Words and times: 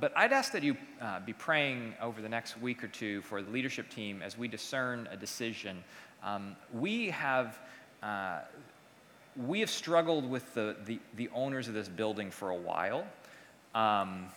but 0.00 0.12
I'd 0.16 0.32
ask 0.32 0.52
that 0.52 0.62
you 0.62 0.76
uh, 1.00 1.20
be 1.20 1.32
praying 1.32 1.94
over 2.00 2.20
the 2.22 2.28
next 2.28 2.60
week 2.60 2.82
or 2.84 2.88
two 2.88 3.22
for 3.22 3.42
the 3.42 3.50
leadership 3.50 3.88
team 3.90 4.22
as 4.22 4.36
we 4.36 4.48
discern 4.48 5.08
a 5.10 5.16
decision. 5.16 5.82
Um, 6.22 6.56
we 6.72 7.10
have. 7.10 7.58
Uh, 8.02 8.40
we 9.46 9.60
have 9.60 9.68
struggled 9.68 10.28
with 10.28 10.54
the, 10.54 10.76
the, 10.86 10.98
the, 11.16 11.28
owners 11.34 11.68
of 11.68 11.74
this 11.74 11.88
building 11.88 12.30
for 12.30 12.50
a 12.50 12.56
while. 12.56 13.04
Um, 13.74 14.28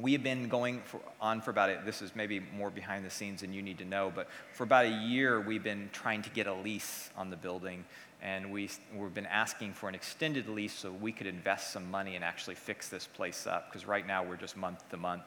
we 0.00 0.12
have 0.12 0.22
been 0.22 0.48
going 0.48 0.80
for, 0.84 1.00
on 1.20 1.40
for 1.40 1.50
about, 1.50 1.70
a, 1.70 1.80
this 1.84 2.02
is 2.02 2.14
maybe 2.14 2.40
more 2.56 2.70
behind 2.70 3.04
the 3.04 3.10
scenes 3.10 3.40
than 3.40 3.52
you 3.52 3.62
need 3.62 3.78
to 3.78 3.84
know, 3.84 4.12
but 4.14 4.28
for 4.52 4.64
about 4.64 4.86
a 4.86 4.90
year 5.06 5.40
we've 5.40 5.64
been 5.64 5.90
trying 5.92 6.22
to 6.22 6.30
get 6.30 6.46
a 6.46 6.54
lease 6.54 7.10
on 7.16 7.30
the 7.30 7.36
building. 7.36 7.84
And 8.20 8.50
we, 8.52 8.68
we've 8.96 9.14
been 9.14 9.26
asking 9.26 9.74
for 9.74 9.88
an 9.88 9.94
extended 9.94 10.48
lease 10.48 10.72
so 10.72 10.90
we 10.90 11.12
could 11.12 11.28
invest 11.28 11.72
some 11.72 11.88
money 11.90 12.16
and 12.16 12.24
actually 12.24 12.56
fix 12.56 12.88
this 12.88 13.06
place 13.06 13.46
up. 13.46 13.70
Because 13.70 13.86
right 13.86 14.06
now 14.06 14.24
we're 14.24 14.36
just 14.36 14.56
month 14.56 14.88
to 14.90 14.96
month. 14.96 15.22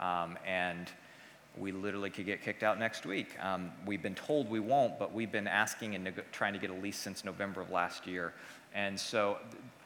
Um, 0.00 0.38
and 0.46 0.90
we 1.58 1.72
literally 1.72 2.08
could 2.08 2.26
get 2.26 2.42
kicked 2.42 2.62
out 2.62 2.78
next 2.78 3.04
week. 3.04 3.28
Um, 3.42 3.72
we've 3.84 4.02
been 4.02 4.14
told 4.14 4.48
we 4.48 4.60
won't, 4.60 4.98
but 4.98 5.12
we've 5.12 5.32
been 5.32 5.48
asking 5.48 5.94
and 5.94 6.04
neg- 6.04 6.24
trying 6.32 6.54
to 6.54 6.58
get 6.58 6.70
a 6.70 6.74
lease 6.74 6.98
since 6.98 7.24
November 7.24 7.60
of 7.60 7.70
last 7.70 8.06
year. 8.06 8.32
And 8.74 8.98
so 8.98 9.38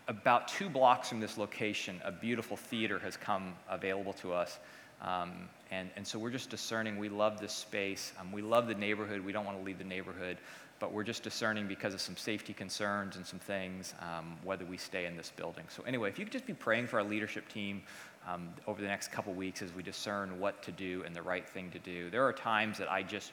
about 0.08 0.48
two 0.48 0.68
blocks 0.68 1.08
from 1.08 1.20
this 1.20 1.38
location, 1.38 2.00
a 2.04 2.12
beautiful 2.12 2.56
theater 2.56 2.98
has 2.98 3.16
come 3.16 3.54
available 3.68 4.12
to 4.14 4.32
us. 4.32 4.58
Um, 5.00 5.48
and, 5.70 5.90
and 5.96 6.06
so 6.06 6.18
we're 6.18 6.30
just 6.30 6.50
discerning. 6.50 6.98
We 6.98 7.08
love 7.08 7.40
this 7.40 7.52
space. 7.52 8.12
Um, 8.20 8.32
we 8.32 8.42
love 8.42 8.68
the 8.68 8.74
neighborhood. 8.74 9.24
We 9.24 9.32
don't 9.32 9.44
want 9.44 9.58
to 9.58 9.64
leave 9.64 9.78
the 9.78 9.84
neighborhood, 9.84 10.38
but 10.78 10.92
we're 10.92 11.04
just 11.04 11.22
discerning 11.22 11.66
because 11.66 11.94
of 11.94 12.00
some 12.00 12.16
safety 12.16 12.52
concerns 12.52 13.16
and 13.16 13.26
some 13.26 13.38
things 13.38 13.94
um, 14.00 14.36
whether 14.44 14.64
we 14.64 14.76
stay 14.76 15.06
in 15.06 15.16
this 15.16 15.32
building. 15.34 15.64
So, 15.68 15.82
anyway, 15.84 16.10
if 16.10 16.18
you 16.18 16.24
could 16.24 16.32
just 16.32 16.46
be 16.46 16.54
praying 16.54 16.86
for 16.86 17.00
our 17.00 17.04
leadership 17.04 17.48
team 17.48 17.82
um, 18.26 18.48
over 18.66 18.80
the 18.80 18.88
next 18.88 19.12
couple 19.12 19.32
weeks 19.32 19.62
as 19.62 19.74
we 19.74 19.82
discern 19.82 20.38
what 20.38 20.62
to 20.62 20.72
do 20.72 21.02
and 21.04 21.14
the 21.14 21.22
right 21.22 21.48
thing 21.48 21.70
to 21.70 21.78
do. 21.78 22.10
There 22.10 22.24
are 22.24 22.32
times 22.32 22.78
that 22.78 22.90
I 22.90 23.02
just, 23.02 23.32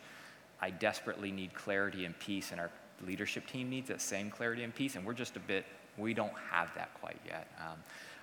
I 0.62 0.70
desperately 0.70 1.32
need 1.32 1.54
clarity 1.54 2.06
and 2.06 2.18
peace, 2.20 2.52
and 2.52 2.60
our 2.60 2.70
leadership 3.06 3.48
team 3.48 3.70
needs 3.70 3.88
that 3.88 4.02
same 4.02 4.30
clarity 4.30 4.64
and 4.64 4.74
peace, 4.74 4.96
and 4.96 5.06
we're 5.06 5.14
just 5.14 5.36
a 5.36 5.40
bit 5.40 5.66
we 5.98 6.14
don't 6.14 6.34
have 6.52 6.74
that 6.76 6.94
quite 7.00 7.20
yet. 7.26 7.48
Um, 7.60 7.78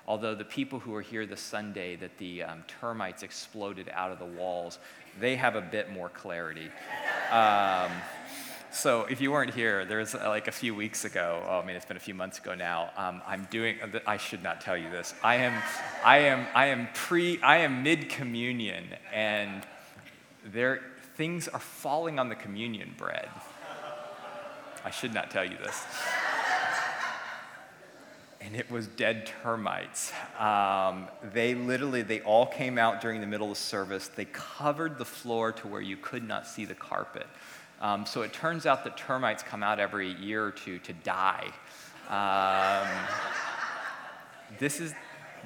although 0.07 0.35
the 0.35 0.45
people 0.45 0.79
who 0.79 0.93
were 0.93 1.03
here 1.03 1.27
this 1.27 1.41
Sunday 1.41 1.97
that 1.97 2.17
the 2.19 2.43
um, 2.43 2.65
termites 2.81 3.23
exploded 3.23 3.91
out 3.93 4.11
of 4.11 4.19
the 4.19 4.25
walls, 4.25 4.79
they 5.21 5.37
have 5.37 5.55
a 5.55 5.61
bit 5.61 5.93
more 5.93 6.09
clarity. 6.09 6.71
Um, 7.31 7.91
so 8.71 9.05
if 9.05 9.21
you 9.21 9.33
weren't 9.33 9.55
here, 9.55 9.85
there 9.85 9.99
was 9.99 10.15
uh, 10.15 10.29
like 10.29 10.47
a 10.49 10.53
few 10.53 10.75
weeks 10.75 11.05
ago. 11.05 11.43
Oh, 11.49 11.61
I 11.61 11.67
mean, 11.67 11.77
it's 11.77 11.87
been 11.87 11.97
a 11.97 12.01
few 12.01 12.15
months 12.15 12.39
ago 12.39 12.55
now. 12.55 12.91
Um, 12.97 13.23
I'm 13.27 13.47
doing. 13.51 13.77
Uh, 13.81 13.99
I 14.07 14.19
should 14.19 14.43
not 14.43 14.61
tell 14.61 14.77
you 14.77 14.91
this. 14.91 15.15
I 15.23 15.37
am, 15.37 15.63
I 16.05 16.19
am, 16.19 16.47
I 16.55 16.67
am 16.67 16.89
pre. 16.95 17.41
I 17.43 17.59
am 17.59 17.83
mid 17.83 18.09
communion, 18.09 18.85
and 19.13 19.67
there 20.45 20.83
things 21.17 21.49
are 21.49 21.59
falling 21.61 22.19
on 22.19 22.29
the 22.29 22.35
communion 22.35 22.95
bread. 22.97 23.29
I 24.85 24.91
should 24.91 25.13
not 25.13 25.31
tell 25.31 25.45
you 25.45 25.57
this 25.57 25.85
and 28.49 28.57
it 28.57 28.71
was 28.71 28.87
dead 28.87 29.31
termites. 29.43 30.11
Um, 30.39 31.09
they 31.35 31.55
literally, 31.55 32.01
they 32.01 32.23
all 32.23 32.47
came 32.47 32.79
out 32.79 33.03
during 33.03 33.21
the 33.21 33.27
middle 33.27 33.51
of 33.51 33.59
service. 33.59 34.09
They 34.09 34.25
covered 34.25 34.97
the 34.97 35.05
floor 35.05 35.53
to 35.53 35.69
where 35.69 35.83
you 35.83 35.99
could 35.99 36.27
not 36.27 36.47
see 36.47 36.65
the 36.65 36.75
carpet. 36.75 37.27
Um, 37.83 38.07
so 38.07 38.23
it 38.23 38.33
turns 38.33 38.65
out 38.65 38.85
that 38.85 38.97
termites 38.97 39.43
come 39.43 39.63
out 39.63 39.79
every 39.79 40.15
year 40.15 40.47
or 40.47 40.51
two 40.51 40.79
to 40.79 40.95
die. 40.95 41.51
Um, 42.09 42.89
this 44.59 44.81
is 44.81 44.95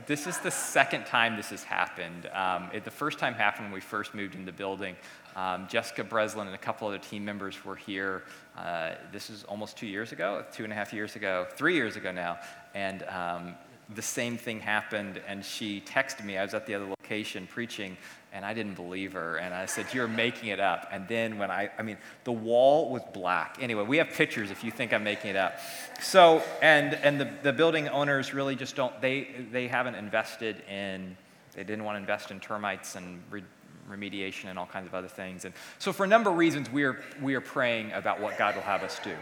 this 0.07 0.27
is 0.27 0.39
the 0.39 0.51
second 0.51 1.05
time 1.05 1.37
this 1.37 1.51
has 1.51 1.63
happened. 1.63 2.29
Um, 2.33 2.71
it, 2.73 2.85
the 2.85 2.91
first 2.91 3.19
time 3.19 3.35
happened 3.35 3.67
when 3.67 3.75
we 3.75 3.81
first 3.81 4.15
moved 4.15 4.35
in 4.35 4.45
the 4.45 4.53
building. 4.53 4.97
Um, 5.37 5.67
Jessica 5.69 6.03
Breslin 6.03 6.47
and 6.47 6.55
a 6.55 6.59
couple 6.59 6.89
other 6.89 6.99
team 6.99 7.25
members 7.25 7.65
were 7.65 7.77
here. 7.77 8.23
Uh, 8.57 8.93
this 9.13 9.31
is 9.31 9.45
almost 9.45 9.77
two 9.77 9.87
years 9.87 10.13
ago, 10.13 10.45
two 10.53 10.65
and 10.65 10.73
a 10.73 10.77
half 10.77 10.93
years 10.93 11.15
ago, 11.15 11.47
three 11.57 11.75
years 11.75 11.97
ago 11.97 12.11
now. 12.11 12.39
And 12.75 13.03
um, 13.05 13.55
the 13.95 14.03
same 14.03 14.37
thing 14.37 14.61
happened, 14.61 15.21
and 15.27 15.45
she 15.45 15.81
texted 15.83 16.25
me. 16.25 16.39
I 16.39 16.45
was 16.45 16.55
at 16.55 16.67
the 16.67 16.75
other 16.75 16.87
location 16.87 17.47
preaching, 17.47 17.97
and 18.33 18.45
I 18.45 18.55
didn't 18.55 18.75
believe 18.75 19.13
her. 19.13 19.37
And 19.37 19.53
I 19.53 19.67
said, 19.67 19.87
You're 19.93 20.09
making 20.09 20.49
it 20.49 20.61
up. 20.61 20.89
And 20.91 21.07
then 21.09 21.39
when 21.39 21.51
I, 21.51 21.71
I 21.79 21.83
mean, 21.83 21.99
the 22.25 22.33
wall 22.33 22.91
was 22.91 23.03
black. 23.13 23.59
Anyway, 23.61 23.85
we 23.85 23.99
have 23.99 24.11
pictures 24.11 24.51
if 24.51 24.65
you 24.65 24.71
think 24.71 24.93
I'm 24.93 25.05
making 25.05 25.31
it 25.31 25.37
up. 25.37 25.59
So, 26.01 26.43
and, 26.63 26.95
and 26.95 27.21
the, 27.21 27.31
the 27.43 27.53
building 27.53 27.89
owners 27.89 28.33
really 28.33 28.57
just 28.57 28.77
don't, 28.77 28.99
they, 29.01 29.29
they 29.51 29.69
haven't 29.69 29.97
invested 29.97 30.63
in, 30.69 31.17
they 31.55 31.65
didn't 31.65 31.85
want 31.85 31.97
to 31.97 32.01
invest 32.01 32.31
in 32.31 32.41
termites 32.41 32.97
and 32.97 33.23
re, 33.31 33.43
remediation 33.91 34.47
and 34.47 34.59
all 34.59 34.67
kinds 34.67 34.87
of 34.87 34.95
other 34.95 35.09
things. 35.09 35.45
And 35.45 35.55
so, 35.79 35.93
for 35.93 36.05
a 36.05 36.09
number 36.09 36.31
of 36.31 36.37
reasons, 36.37 36.71
we 36.71 36.85
are, 36.85 37.03
we 37.21 37.35
are 37.35 37.41
praying 37.41 37.93
about 37.93 38.21
what 38.21 38.39
God 38.39 38.55
will 38.55 38.63
have 38.63 38.83
us 38.83 38.99
do. 39.05 39.15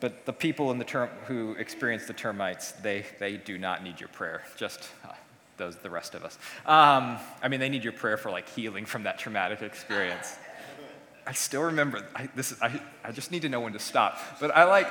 But 0.00 0.24
the 0.24 0.32
people 0.32 0.70
in 0.70 0.78
the 0.78 0.84
term, 0.84 1.10
who 1.26 1.52
experience 1.52 2.06
the 2.06 2.14
termites, 2.14 2.72
they, 2.72 3.04
they 3.18 3.36
do 3.36 3.58
not 3.58 3.84
need 3.84 4.00
your 4.00 4.08
prayer. 4.08 4.42
Just 4.56 4.88
uh, 5.04 5.12
those, 5.58 5.76
the 5.76 5.90
rest 5.90 6.14
of 6.14 6.24
us. 6.24 6.38
Um, 6.66 7.18
I 7.42 7.48
mean, 7.48 7.60
they 7.60 7.68
need 7.68 7.84
your 7.84 7.92
prayer 7.92 8.16
for 8.16 8.30
like 8.30 8.48
healing 8.48 8.86
from 8.86 9.02
that 9.02 9.18
traumatic 9.18 9.62
experience. 9.62 10.36
I 11.26 11.32
still 11.32 11.62
remember, 11.62 12.04
I, 12.16 12.28
this 12.34 12.50
is, 12.50 12.60
I, 12.62 12.80
I 13.04 13.12
just 13.12 13.30
need 13.30 13.42
to 13.42 13.48
know 13.48 13.60
when 13.60 13.74
to 13.74 13.78
stop. 13.78 14.18
But 14.40 14.56
I 14.56 14.64
like, 14.64 14.88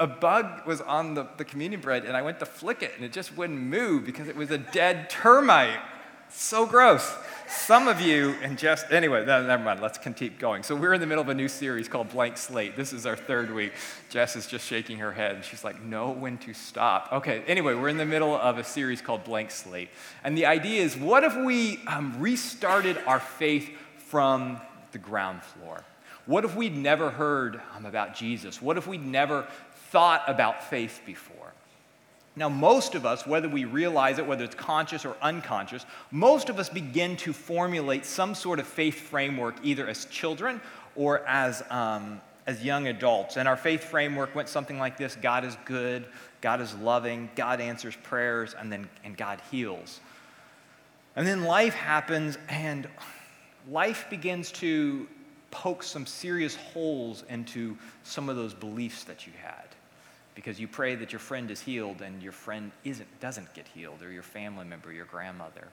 a 0.00 0.06
bug 0.06 0.66
was 0.66 0.80
on 0.80 1.14
the, 1.14 1.26
the 1.36 1.44
communion 1.44 1.80
bread 1.80 2.04
and 2.04 2.16
I 2.16 2.22
went 2.22 2.38
to 2.38 2.46
flick 2.46 2.82
it 2.82 2.92
and 2.94 3.04
it 3.04 3.12
just 3.12 3.36
wouldn't 3.36 3.58
move 3.58 4.06
because 4.06 4.28
it 4.28 4.36
was 4.36 4.50
a 4.50 4.58
dead 4.58 5.10
termite. 5.10 5.80
So 6.30 6.66
gross. 6.66 7.14
Some 7.48 7.88
of 7.88 8.02
you, 8.02 8.34
and 8.42 8.58
just, 8.58 8.92
anyway, 8.92 9.24
never 9.24 9.62
mind, 9.62 9.80
let's 9.80 9.96
keep 9.96 10.38
going. 10.38 10.62
So 10.62 10.76
we're 10.76 10.92
in 10.92 11.00
the 11.00 11.06
middle 11.06 11.22
of 11.22 11.30
a 11.30 11.34
new 11.34 11.48
series 11.48 11.88
called 11.88 12.10
Blank 12.10 12.36
Slate. 12.36 12.76
This 12.76 12.92
is 12.92 13.06
our 13.06 13.16
third 13.16 13.54
week. 13.54 13.72
Jess 14.10 14.36
is 14.36 14.46
just 14.46 14.66
shaking 14.66 14.98
her 14.98 15.12
head, 15.12 15.42
she's 15.44 15.64
like, 15.64 15.82
know 15.82 16.10
when 16.10 16.36
to 16.38 16.52
stop. 16.52 17.08
Okay, 17.10 17.42
anyway, 17.46 17.74
we're 17.74 17.88
in 17.88 17.96
the 17.96 18.04
middle 18.04 18.34
of 18.34 18.58
a 18.58 18.64
series 18.64 19.00
called 19.00 19.24
Blank 19.24 19.50
Slate. 19.50 19.88
And 20.22 20.36
the 20.36 20.44
idea 20.44 20.82
is 20.82 20.96
what 20.98 21.24
if 21.24 21.34
we 21.36 21.80
um, 21.86 22.20
restarted 22.20 22.98
our 23.06 23.20
faith 23.20 23.70
from 23.96 24.60
the 24.92 24.98
ground 24.98 25.42
floor? 25.42 25.82
What 26.26 26.44
if 26.44 26.54
we'd 26.54 26.76
never 26.76 27.08
heard 27.08 27.62
um, 27.74 27.86
about 27.86 28.14
Jesus? 28.14 28.60
What 28.60 28.76
if 28.76 28.86
we'd 28.86 29.04
never 29.04 29.46
thought 29.90 30.22
about 30.26 30.64
faith 30.68 31.00
before? 31.06 31.37
Now, 32.38 32.48
most 32.48 32.94
of 32.94 33.04
us, 33.04 33.26
whether 33.26 33.48
we 33.48 33.64
realize 33.64 34.20
it, 34.20 34.26
whether 34.26 34.44
it's 34.44 34.54
conscious 34.54 35.04
or 35.04 35.16
unconscious, 35.20 35.84
most 36.12 36.48
of 36.48 36.60
us 36.60 36.68
begin 36.68 37.16
to 37.16 37.32
formulate 37.32 38.04
some 38.04 38.32
sort 38.32 38.60
of 38.60 38.66
faith 38.68 39.00
framework 39.00 39.56
either 39.64 39.88
as 39.88 40.04
children 40.04 40.60
or 40.94 41.26
as, 41.26 41.64
um, 41.68 42.20
as 42.46 42.62
young 42.62 42.86
adults. 42.86 43.36
And 43.36 43.48
our 43.48 43.56
faith 43.56 43.82
framework 43.82 44.36
went 44.36 44.48
something 44.48 44.78
like 44.78 44.96
this 44.96 45.16
God 45.16 45.44
is 45.44 45.56
good, 45.64 46.06
God 46.40 46.60
is 46.60 46.72
loving, 46.76 47.28
God 47.34 47.60
answers 47.60 47.96
prayers, 48.04 48.54
and 48.56 48.70
then 48.70 48.88
and 49.02 49.16
God 49.16 49.42
heals. 49.50 49.98
And 51.16 51.26
then 51.26 51.42
life 51.42 51.74
happens, 51.74 52.38
and 52.48 52.86
life 53.68 54.06
begins 54.10 54.52
to 54.52 55.08
poke 55.50 55.82
some 55.82 56.06
serious 56.06 56.54
holes 56.54 57.24
into 57.28 57.76
some 58.04 58.28
of 58.28 58.36
those 58.36 58.54
beliefs 58.54 59.02
that 59.04 59.26
you 59.26 59.32
had 59.42 59.64
because 60.38 60.60
you 60.60 60.68
pray 60.68 60.94
that 60.94 61.10
your 61.10 61.18
friend 61.18 61.50
is 61.50 61.60
healed 61.60 62.00
and 62.00 62.22
your 62.22 62.30
friend 62.30 62.70
isn't, 62.84 63.08
doesn't 63.18 63.52
get 63.54 63.66
healed, 63.74 64.00
or 64.04 64.12
your 64.12 64.22
family 64.22 64.64
member, 64.64 64.92
your 64.92 65.04
grandmother. 65.06 65.66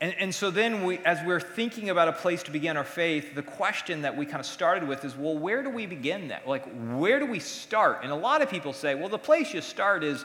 And, 0.00 0.16
and 0.18 0.34
so 0.34 0.50
then, 0.50 0.82
we, 0.82 0.98
as 0.98 1.24
we're 1.24 1.38
thinking 1.38 1.88
about 1.90 2.08
a 2.08 2.12
place 2.12 2.42
to 2.42 2.50
begin 2.50 2.76
our 2.76 2.82
faith, 2.82 3.36
the 3.36 3.44
question 3.44 4.02
that 4.02 4.16
we 4.16 4.26
kind 4.26 4.40
of 4.40 4.46
started 4.46 4.88
with 4.88 5.04
is 5.04 5.14
well, 5.14 5.38
where 5.38 5.62
do 5.62 5.70
we 5.70 5.86
begin 5.86 6.26
that? 6.28 6.48
Like, 6.48 6.66
where 6.96 7.20
do 7.20 7.26
we 7.26 7.38
start? 7.38 8.00
And 8.02 8.10
a 8.10 8.16
lot 8.16 8.42
of 8.42 8.50
people 8.50 8.72
say, 8.72 8.96
well, 8.96 9.08
the 9.08 9.16
place 9.16 9.54
you 9.54 9.60
start 9.60 10.02
is 10.02 10.24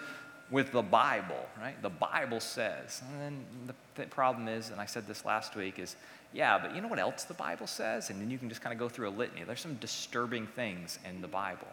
with 0.50 0.72
the 0.72 0.82
Bible, 0.82 1.48
right? 1.62 1.80
The 1.84 1.92
Bible 1.92 2.40
says. 2.40 3.04
And 3.08 3.22
then 3.22 3.46
the, 3.68 4.02
the 4.02 4.08
problem 4.08 4.48
is, 4.48 4.72
and 4.72 4.82
I 4.82 4.88
said 4.88 5.06
this 5.06 5.26
last 5.26 5.56
week, 5.56 5.78
is 5.78 5.96
yeah, 6.34 6.58
but 6.58 6.74
you 6.74 6.82
know 6.82 6.88
what 6.88 6.98
else 6.98 7.26
the 7.26 7.36
Bible 7.36 7.68
says? 7.68 8.10
And 8.10 8.20
then 8.20 8.32
you 8.32 8.40
can 8.40 8.50
just 8.50 8.62
kind 8.62 8.74
of 8.74 8.80
go 8.80 8.90
through 8.90 9.10
a 9.10 9.12
litany. 9.12 9.44
There's 9.44 9.62
some 9.62 9.76
disturbing 9.76 10.48
things 10.48 10.98
in 11.08 11.22
the 11.22 11.28
Bible. 11.28 11.68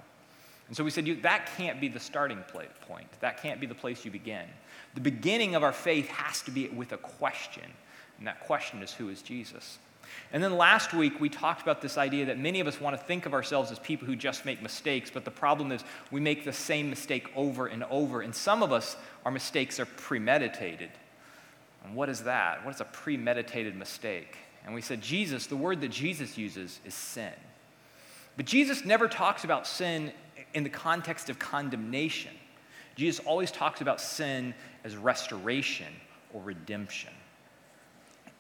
And 0.68 0.76
so 0.76 0.84
we 0.84 0.90
said, 0.90 1.06
that 1.22 1.50
can't 1.56 1.80
be 1.80 1.88
the 1.88 1.98
starting 1.98 2.44
point. 2.86 3.08
That 3.20 3.42
can't 3.42 3.60
be 3.60 3.66
the 3.66 3.74
place 3.74 4.04
you 4.04 4.10
begin. 4.10 4.44
The 4.94 5.00
beginning 5.00 5.54
of 5.54 5.62
our 5.62 5.72
faith 5.72 6.08
has 6.08 6.42
to 6.42 6.50
be 6.50 6.68
with 6.68 6.92
a 6.92 6.98
question. 6.98 7.64
And 8.18 8.26
that 8.26 8.40
question 8.40 8.82
is, 8.82 8.92
who 8.92 9.08
is 9.08 9.22
Jesus? 9.22 9.78
And 10.32 10.42
then 10.42 10.56
last 10.56 10.92
week, 10.92 11.20
we 11.20 11.28
talked 11.28 11.62
about 11.62 11.80
this 11.80 11.96
idea 11.96 12.26
that 12.26 12.38
many 12.38 12.60
of 12.60 12.66
us 12.66 12.80
want 12.80 12.98
to 12.98 13.02
think 13.02 13.26
of 13.26 13.34
ourselves 13.34 13.70
as 13.70 13.78
people 13.78 14.06
who 14.06 14.16
just 14.16 14.44
make 14.44 14.62
mistakes, 14.62 15.10
but 15.10 15.24
the 15.24 15.30
problem 15.30 15.72
is 15.72 15.84
we 16.10 16.20
make 16.20 16.44
the 16.44 16.52
same 16.52 16.90
mistake 16.90 17.30
over 17.34 17.66
and 17.66 17.84
over. 17.84 18.20
And 18.20 18.34
some 18.34 18.62
of 18.62 18.72
us, 18.72 18.96
our 19.24 19.30
mistakes 19.30 19.78
are 19.80 19.86
premeditated. 19.86 20.90
And 21.84 21.94
what 21.94 22.08
is 22.08 22.24
that? 22.24 22.64
What 22.64 22.74
is 22.74 22.80
a 22.80 22.86
premeditated 22.86 23.76
mistake? 23.76 24.36
And 24.64 24.74
we 24.74 24.82
said, 24.82 25.00
Jesus, 25.00 25.46
the 25.46 25.56
word 25.56 25.80
that 25.80 25.90
Jesus 25.90 26.36
uses 26.36 26.80
is 26.84 26.94
sin. 26.94 27.32
But 28.36 28.46
Jesus 28.46 28.84
never 28.84 29.08
talks 29.08 29.44
about 29.44 29.66
sin 29.66 30.12
in 30.54 30.64
the 30.64 30.70
context 30.70 31.30
of 31.30 31.38
condemnation. 31.38 32.32
Jesus 32.96 33.24
always 33.24 33.50
talks 33.50 33.80
about 33.80 34.00
sin 34.00 34.54
as 34.84 34.96
restoration 34.96 35.86
or 36.32 36.42
redemption. 36.42 37.10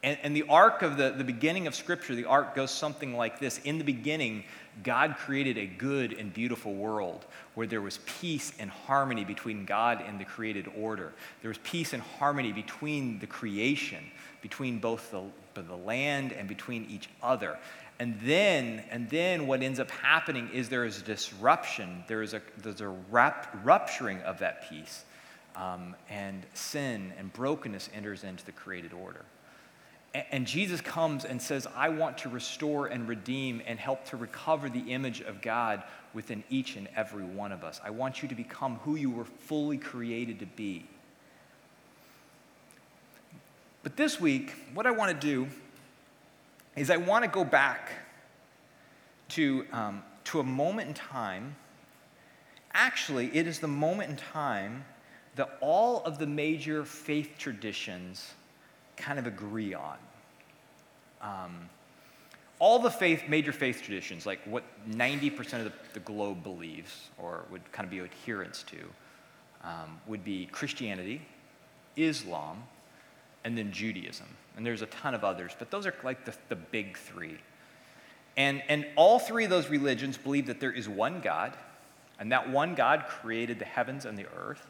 And, 0.02 0.16
and, 0.22 0.36
the 0.36 0.44
arc 0.48 0.82
of 0.82 0.96
the, 0.96 1.10
the 1.10 1.24
beginning 1.24 1.66
of 1.66 1.74
Scripture, 1.74 2.14
the 2.14 2.26
arc 2.26 2.54
goes 2.54 2.70
something 2.70 3.16
like 3.16 3.40
this. 3.40 3.58
In 3.64 3.78
the 3.78 3.84
beginning, 3.84 4.44
God 4.84 5.16
created 5.16 5.58
a 5.58 5.66
good 5.66 6.12
and 6.12 6.32
beautiful 6.32 6.72
world 6.72 7.24
where 7.54 7.66
there 7.66 7.80
was 7.80 7.98
peace 8.20 8.52
and 8.60 8.70
harmony 8.70 9.24
between 9.24 9.64
God 9.64 10.00
and 10.06 10.20
the 10.20 10.24
created 10.24 10.70
order. 10.76 11.12
There 11.42 11.48
was 11.48 11.58
peace 11.58 11.94
and 11.94 12.02
harmony 12.02 12.52
between 12.52 13.18
the 13.18 13.26
creation, 13.26 14.04
between 14.40 14.78
both 14.78 15.10
the, 15.10 15.22
the 15.60 15.76
land 15.76 16.32
and 16.32 16.46
between 16.46 16.86
each 16.88 17.08
other. 17.20 17.58
And 18.00 18.18
then, 18.22 18.84
and 18.90 19.10
then 19.10 19.46
what 19.46 19.62
ends 19.62 19.80
up 19.80 19.90
happening 19.90 20.50
is 20.52 20.68
there 20.68 20.84
is 20.84 21.00
a 21.00 21.04
disruption, 21.04 22.04
there 22.06 22.22
is 22.22 22.32
a, 22.32 22.40
there's 22.58 22.80
a 22.80 22.88
rap, 22.88 23.58
rupturing 23.64 24.20
of 24.22 24.38
that 24.38 24.68
peace, 24.68 25.04
um, 25.56 25.96
and 26.08 26.46
sin 26.54 27.12
and 27.18 27.32
brokenness 27.32 27.90
enters 27.92 28.22
into 28.22 28.44
the 28.44 28.52
created 28.52 28.92
order. 28.92 29.24
And 30.14 30.46
Jesus 30.46 30.80
comes 30.80 31.24
and 31.24 31.42
says, 31.42 31.66
I 31.76 31.90
want 31.90 32.18
to 32.18 32.28
restore 32.28 32.86
and 32.86 33.06
redeem 33.08 33.60
and 33.66 33.78
help 33.78 34.04
to 34.06 34.16
recover 34.16 34.70
the 34.70 34.92
image 34.92 35.20
of 35.20 35.42
God 35.42 35.82
within 36.14 36.44
each 36.48 36.76
and 36.76 36.88
every 36.96 37.24
one 37.24 37.52
of 37.52 37.62
us. 37.62 37.80
I 37.84 37.90
want 37.90 38.22
you 38.22 38.28
to 38.28 38.34
become 38.34 38.76
who 38.84 38.94
you 38.94 39.10
were 39.10 39.24
fully 39.24 39.76
created 39.76 40.38
to 40.38 40.46
be. 40.46 40.86
But 43.82 43.96
this 43.96 44.20
week, 44.20 44.54
what 44.72 44.86
I 44.86 44.92
want 44.92 45.20
to 45.20 45.26
do 45.26 45.48
is 46.76 46.90
I 46.90 46.96
want 46.96 47.24
to 47.24 47.30
go 47.30 47.44
back 47.44 47.92
to, 49.30 49.66
um, 49.72 50.02
to 50.24 50.40
a 50.40 50.44
moment 50.44 50.88
in 50.88 50.94
time. 50.94 51.56
Actually, 52.72 53.34
it 53.36 53.46
is 53.46 53.58
the 53.58 53.68
moment 53.68 54.10
in 54.10 54.16
time 54.16 54.84
that 55.36 55.56
all 55.60 56.02
of 56.04 56.18
the 56.18 56.26
major 56.26 56.84
faith 56.84 57.30
traditions 57.38 58.34
kind 58.96 59.18
of 59.18 59.26
agree 59.26 59.74
on. 59.74 59.96
Um, 61.20 61.68
all 62.58 62.80
the 62.80 62.90
faith, 62.90 63.24
major 63.28 63.52
faith 63.52 63.82
traditions, 63.82 64.26
like 64.26 64.40
what 64.44 64.64
90% 64.90 65.38
of 65.54 65.64
the, 65.64 65.72
the, 65.94 66.00
globe 66.00 66.42
believes 66.42 67.08
or 67.16 67.44
would 67.50 67.70
kind 67.70 67.84
of 67.84 67.90
be 67.90 68.00
adherents 68.00 68.64
to, 68.64 68.78
um, 69.62 70.00
would 70.06 70.24
be 70.24 70.46
Christianity, 70.46 71.22
Islam, 71.96 72.64
and 73.44 73.56
then 73.56 73.72
Judaism. 73.72 74.26
And 74.56 74.66
there's 74.66 74.82
a 74.82 74.86
ton 74.86 75.14
of 75.14 75.24
others, 75.24 75.52
but 75.58 75.70
those 75.70 75.86
are 75.86 75.94
like 76.02 76.24
the, 76.24 76.34
the 76.48 76.56
big 76.56 76.96
three. 76.96 77.38
And, 78.36 78.62
and 78.68 78.86
all 78.96 79.18
three 79.18 79.44
of 79.44 79.50
those 79.50 79.68
religions 79.68 80.16
believe 80.16 80.46
that 80.46 80.60
there 80.60 80.72
is 80.72 80.88
one 80.88 81.20
God, 81.20 81.56
and 82.20 82.32
that 82.32 82.50
one 82.50 82.74
God 82.74 83.04
created 83.08 83.58
the 83.58 83.64
heavens 83.64 84.04
and 84.04 84.18
the 84.18 84.26
earth. 84.36 84.66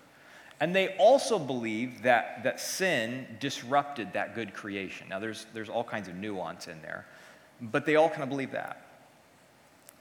And 0.60 0.74
they 0.74 0.96
also 0.96 1.38
believe 1.38 2.02
that, 2.02 2.42
that 2.44 2.60
sin 2.60 3.26
disrupted 3.40 4.12
that 4.14 4.34
good 4.34 4.52
creation. 4.52 5.08
Now, 5.08 5.18
there's, 5.18 5.46
there's 5.54 5.68
all 5.68 5.84
kinds 5.84 6.08
of 6.08 6.16
nuance 6.16 6.66
in 6.66 6.82
there, 6.82 7.06
but 7.60 7.86
they 7.86 7.96
all 7.96 8.08
kind 8.08 8.22
of 8.22 8.28
believe 8.28 8.52
that. 8.52 8.84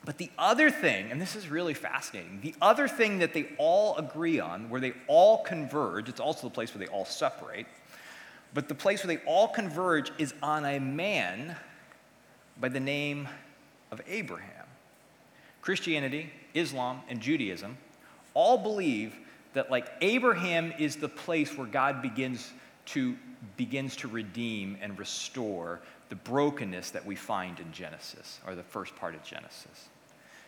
But 0.03 0.17
the 0.17 0.31
other 0.37 0.71
thing, 0.71 1.11
and 1.11 1.21
this 1.21 1.35
is 1.35 1.49
really 1.49 1.73
fascinating, 1.73 2.39
the 2.41 2.55
other 2.61 2.87
thing 2.87 3.19
that 3.19 3.33
they 3.33 3.49
all 3.57 3.97
agree 3.97 4.39
on, 4.39 4.69
where 4.69 4.79
they 4.79 4.93
all 5.07 5.43
converge, 5.43 6.07
it's 6.07 6.21
also 6.21 6.47
the 6.47 6.53
place 6.53 6.73
where 6.73 6.85
they 6.85 6.91
all 6.91 7.05
separate, 7.05 7.65
but 8.53 8.69
the 8.69 8.75
place 8.75 9.03
where 9.03 9.15
they 9.15 9.23
all 9.25 9.47
converge 9.47 10.11
is 10.17 10.33
on 10.41 10.65
a 10.65 10.79
man 10.79 11.55
by 12.59 12.69
the 12.69 12.79
name 12.79 13.27
of 13.91 14.01
Abraham. 14.07 14.65
Christianity, 15.61 16.31
Islam, 16.53 17.01
and 17.09 17.19
Judaism 17.19 17.77
all 18.33 18.57
believe 18.57 19.15
that 19.53 19.71
like 19.71 19.91
Abraham 20.01 20.71
is 20.77 20.95
the 20.95 21.09
place 21.09 21.57
where 21.57 21.67
God 21.67 22.01
begins 22.01 22.51
to 22.85 23.17
begins 23.55 23.95
to 23.97 24.07
redeem 24.07 24.77
and 24.81 24.97
restore 24.97 25.79
the 26.09 26.15
brokenness 26.15 26.91
that 26.91 27.05
we 27.05 27.15
find 27.15 27.59
in 27.59 27.71
Genesis 27.71 28.39
or 28.47 28.55
the 28.55 28.63
first 28.63 28.95
part 28.95 29.13
of 29.13 29.23
Genesis. 29.23 29.89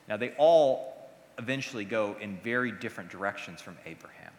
Now 0.07 0.17
they 0.17 0.31
all 0.37 1.09
eventually 1.37 1.85
go 1.85 2.15
in 2.19 2.37
very 2.43 2.71
different 2.71 3.09
directions 3.09 3.61
from 3.61 3.77
Abraham. 3.85 4.31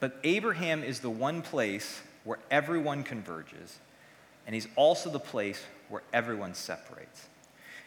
But 0.00 0.18
Abraham 0.24 0.82
is 0.82 1.00
the 1.00 1.10
one 1.10 1.42
place 1.42 2.02
where 2.26 2.38
everyone 2.50 3.02
converges, 3.02 3.78
and 4.46 4.54
he's 4.54 4.68
also 4.76 5.08
the 5.08 5.18
place 5.18 5.62
where 5.88 6.02
everyone 6.12 6.52
separates. 6.52 7.28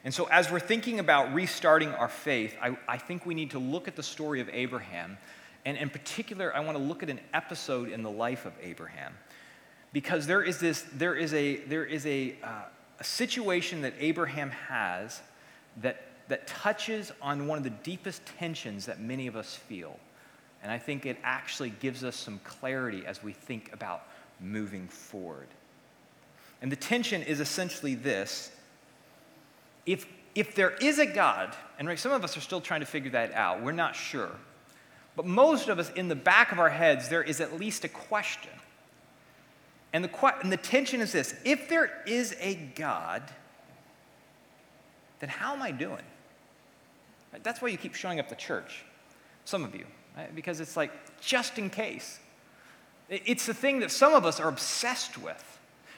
And 0.03 0.11
so, 0.11 0.25
as 0.31 0.49
we're 0.49 0.59
thinking 0.59 0.99
about 0.99 1.31
restarting 1.33 1.89
our 1.89 2.09
faith, 2.09 2.55
I, 2.59 2.75
I 2.87 2.97
think 2.97 3.27
we 3.27 3.35
need 3.35 3.51
to 3.51 3.59
look 3.59 3.87
at 3.87 3.95
the 3.95 4.03
story 4.03 4.41
of 4.41 4.49
Abraham 4.51 5.17
and 5.65 5.77
in 5.77 5.89
particular, 5.89 6.55
I 6.55 6.61
want 6.61 6.77
to 6.77 6.83
look 6.83 7.03
at 7.03 7.09
an 7.09 7.19
episode 7.33 7.89
in 7.89 8.01
the 8.03 8.09
life 8.09 8.45
of 8.45 8.53
Abraham. 8.61 9.13
Because 9.91 10.27
there 10.27 10.41
is, 10.41 10.59
this, 10.59 10.85
there 10.93 11.15
is, 11.15 11.33
a, 11.33 11.57
there 11.57 11.85
is 11.85 12.05
a, 12.05 12.35
uh, 12.43 12.63
a 12.99 13.03
situation 13.03 13.81
that 13.81 13.93
Abraham 13.99 14.51
has 14.51 15.21
that, 15.77 16.03
that 16.27 16.47
touches 16.47 17.11
on 17.21 17.47
one 17.47 17.57
of 17.57 17.63
the 17.63 17.69
deepest 17.71 18.21
tensions 18.37 18.85
that 18.85 18.99
many 18.99 19.27
of 19.27 19.35
us 19.35 19.55
feel. 19.55 19.99
And 20.61 20.71
I 20.71 20.77
think 20.77 21.05
it 21.05 21.17
actually 21.23 21.71
gives 21.71 22.03
us 22.03 22.15
some 22.15 22.39
clarity 22.43 23.05
as 23.05 23.23
we 23.23 23.33
think 23.33 23.71
about 23.73 24.03
moving 24.39 24.87
forward. 24.87 25.47
And 26.61 26.71
the 26.71 26.75
tension 26.75 27.21
is 27.21 27.39
essentially 27.39 27.95
this 27.95 28.51
if, 29.85 30.05
if 30.35 30.53
there 30.55 30.71
is 30.81 30.99
a 30.99 31.05
God, 31.05 31.55
and 31.79 31.97
some 31.97 32.11
of 32.11 32.23
us 32.23 32.37
are 32.37 32.41
still 32.41 32.61
trying 32.61 32.81
to 32.81 32.85
figure 32.85 33.11
that 33.11 33.33
out, 33.33 33.63
we're 33.63 33.71
not 33.71 33.95
sure. 33.95 34.31
But 35.15 35.25
most 35.25 35.67
of 35.67 35.79
us, 35.79 35.89
in 35.91 36.07
the 36.07 36.15
back 36.15 36.51
of 36.51 36.59
our 36.59 36.69
heads, 36.69 37.09
there 37.09 37.23
is 37.23 37.41
at 37.41 37.59
least 37.59 37.83
a 37.85 37.89
question. 37.89 38.51
And 39.91 40.03
the, 40.03 40.33
and 40.43 40.51
the 40.51 40.57
tension 40.57 41.01
is 41.01 41.11
this 41.11 41.33
if 41.43 41.67
there 41.69 42.03
is 42.05 42.35
a 42.39 42.55
God, 42.75 43.23
then 45.19 45.29
how 45.29 45.53
am 45.53 45.61
I 45.61 45.71
doing? 45.71 46.03
That's 47.43 47.61
why 47.61 47.69
you 47.69 47.77
keep 47.77 47.95
showing 47.95 48.19
up 48.19 48.29
to 48.29 48.35
church, 48.35 48.83
some 49.45 49.63
of 49.63 49.75
you, 49.75 49.85
right? 50.17 50.33
because 50.33 50.59
it's 50.59 50.77
like, 50.77 50.91
just 51.21 51.57
in 51.57 51.69
case. 51.69 52.19
It's 53.09 53.45
the 53.45 53.53
thing 53.53 53.79
that 53.79 53.91
some 53.91 54.13
of 54.13 54.25
us 54.25 54.39
are 54.39 54.49
obsessed 54.49 55.17
with. 55.17 55.45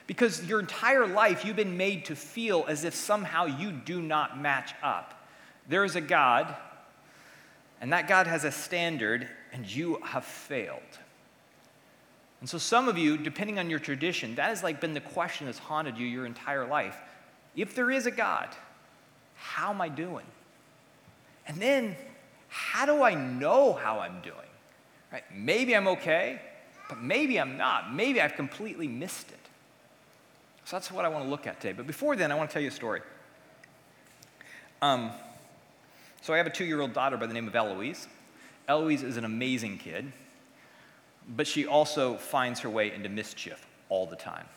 Because 0.08 0.44
your 0.46 0.60
entire 0.60 1.08
life, 1.08 1.46
you've 1.46 1.56
been 1.56 1.78
made 1.78 2.06
to 2.06 2.16
feel 2.16 2.66
as 2.68 2.84
if 2.84 2.94
somehow 2.94 3.46
you 3.46 3.72
do 3.72 4.02
not 4.02 4.40
match 4.40 4.74
up. 4.82 5.28
There 5.70 5.86
is 5.86 5.96
a 5.96 6.02
God 6.02 6.56
and 7.82 7.92
that 7.92 8.08
God 8.08 8.28
has 8.28 8.44
a 8.44 8.52
standard, 8.52 9.28
and 9.52 9.66
you 9.66 10.00
have 10.04 10.24
failed. 10.24 10.80
And 12.40 12.48
so, 12.48 12.60
some 12.60 12.88
of 12.88 12.98
you, 12.98 13.18
depending 13.18 13.58
on 13.58 13.72
your 13.72 13.80
tradition, 13.80 14.36
that 14.36 14.50
has 14.50 14.64
like 14.64 14.80
been 14.80 14.94
the 14.94 15.02
question 15.02 15.48
that's 15.48 15.58
haunted 15.58 15.98
you 15.98 16.06
your 16.06 16.28
entire 16.28 16.66
life. 16.68 16.96
If 17.56 17.74
there 17.74 17.90
is 17.90 18.06
a 18.06 18.12
God, 18.12 18.50
how 19.36 19.72
am 19.72 19.82
I 19.82 19.90
doing? 19.90 20.26
And 21.48 21.58
then, 21.58 21.96
how 22.50 22.86
do 22.86 23.02
I 23.02 23.16
know 23.16 23.74
how 23.74 24.00
I'm 24.00 24.22
doing? 24.22 24.36
Right? 25.12 25.24
Maybe 25.34 25.76
I'm 25.76 25.88
okay, 25.88 26.40
but 26.92 27.02
maybe 27.02 27.40
I'm 27.40 27.56
not. 27.56 27.96
Maybe 27.96 28.20
I've 28.20 28.36
completely 28.36 28.90
missed 28.90 29.32
it. 29.32 29.40
So 30.66 30.76
that's 30.76 30.92
what 30.92 31.06
I 31.06 31.08
want 31.08 31.24
to 31.24 31.30
look 31.30 31.48
at 31.48 31.62
today. 31.62 31.72
But 31.72 31.88
before 31.88 32.18
then, 32.18 32.34
I 32.34 32.36
want 32.36 32.50
to 32.50 32.54
tell 32.54 32.62
you 32.62 32.68
a 32.68 32.72
story. 32.72 33.00
Um, 34.82 35.12
so 36.22 36.34
I 36.34 36.38
have 36.38 36.48
a 36.48 36.50
two 36.50 36.66
year 36.66 36.82
old 36.82 36.92
daughter 36.92 37.16
by 37.16 37.28
the 37.28 37.34
name 37.34 37.48
of 37.48 37.56
Eloise. 37.56 38.10
Eloise 38.68 39.04
is 39.04 39.16
an 39.16 39.24
amazing 39.24 39.78
kid, 39.78 40.12
but 41.30 41.48
she 41.48 41.66
also 41.66 42.18
finds 42.18 42.60
her 42.60 42.70
way 42.70 42.94
into 42.94 43.08
mischief 43.08 43.66
all 43.88 44.06
the 44.06 44.18
time. 44.18 44.48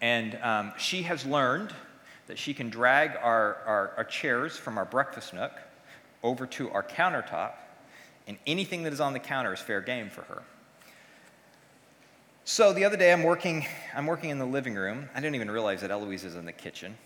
And 0.00 0.38
um, 0.44 0.72
she 0.78 1.02
has 1.02 1.26
learned 1.26 1.74
that 2.28 2.38
she 2.38 2.54
can 2.54 2.70
drag 2.70 3.16
our, 3.20 3.56
our, 3.66 3.92
our 3.96 4.04
chairs 4.04 4.56
from 4.56 4.78
our 4.78 4.84
breakfast 4.84 5.34
nook 5.34 5.50
over 6.22 6.46
to 6.46 6.70
our 6.70 6.84
countertop, 6.84 7.54
and 8.28 8.38
anything 8.46 8.84
that 8.84 8.92
is 8.92 9.00
on 9.00 9.12
the 9.12 9.18
counter 9.18 9.52
is 9.52 9.58
fair 9.58 9.80
game 9.80 10.08
for 10.08 10.22
her. 10.22 10.44
So 12.44 12.72
the 12.72 12.84
other 12.84 12.96
day, 12.96 13.12
I'm 13.12 13.22
working, 13.22 13.64
I'm 13.94 14.06
working 14.06 14.30
in 14.30 14.38
the 14.40 14.44
living 14.44 14.74
room. 14.74 15.08
I 15.14 15.20
didn't 15.20 15.36
even 15.36 15.48
realize 15.48 15.80
that 15.82 15.92
Eloise 15.92 16.24
is 16.24 16.34
in 16.34 16.44
the 16.44 16.52
kitchen. 16.52 16.96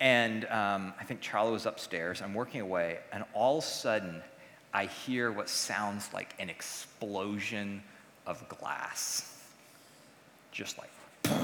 And 0.00 0.46
um, 0.46 0.92
I 0.98 1.04
think 1.04 1.20
Charlie 1.20 1.52
was 1.52 1.64
upstairs. 1.64 2.20
I'm 2.20 2.34
working 2.34 2.60
away, 2.60 2.98
and 3.12 3.22
all 3.34 3.58
of 3.58 3.64
a 3.64 3.66
sudden, 3.66 4.20
I 4.72 4.86
hear 4.86 5.30
what 5.30 5.48
sounds 5.48 6.12
like 6.12 6.34
an 6.40 6.50
explosion 6.50 7.84
of 8.26 8.48
glass. 8.48 9.32
Just 10.50 10.76
like, 10.76 10.90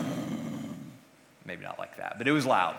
maybe 1.45 1.63
not 1.63 1.79
like 1.79 1.97
that, 1.99 2.19
but 2.19 2.27
it 2.27 2.33
was 2.33 2.47
loud. 2.47 2.75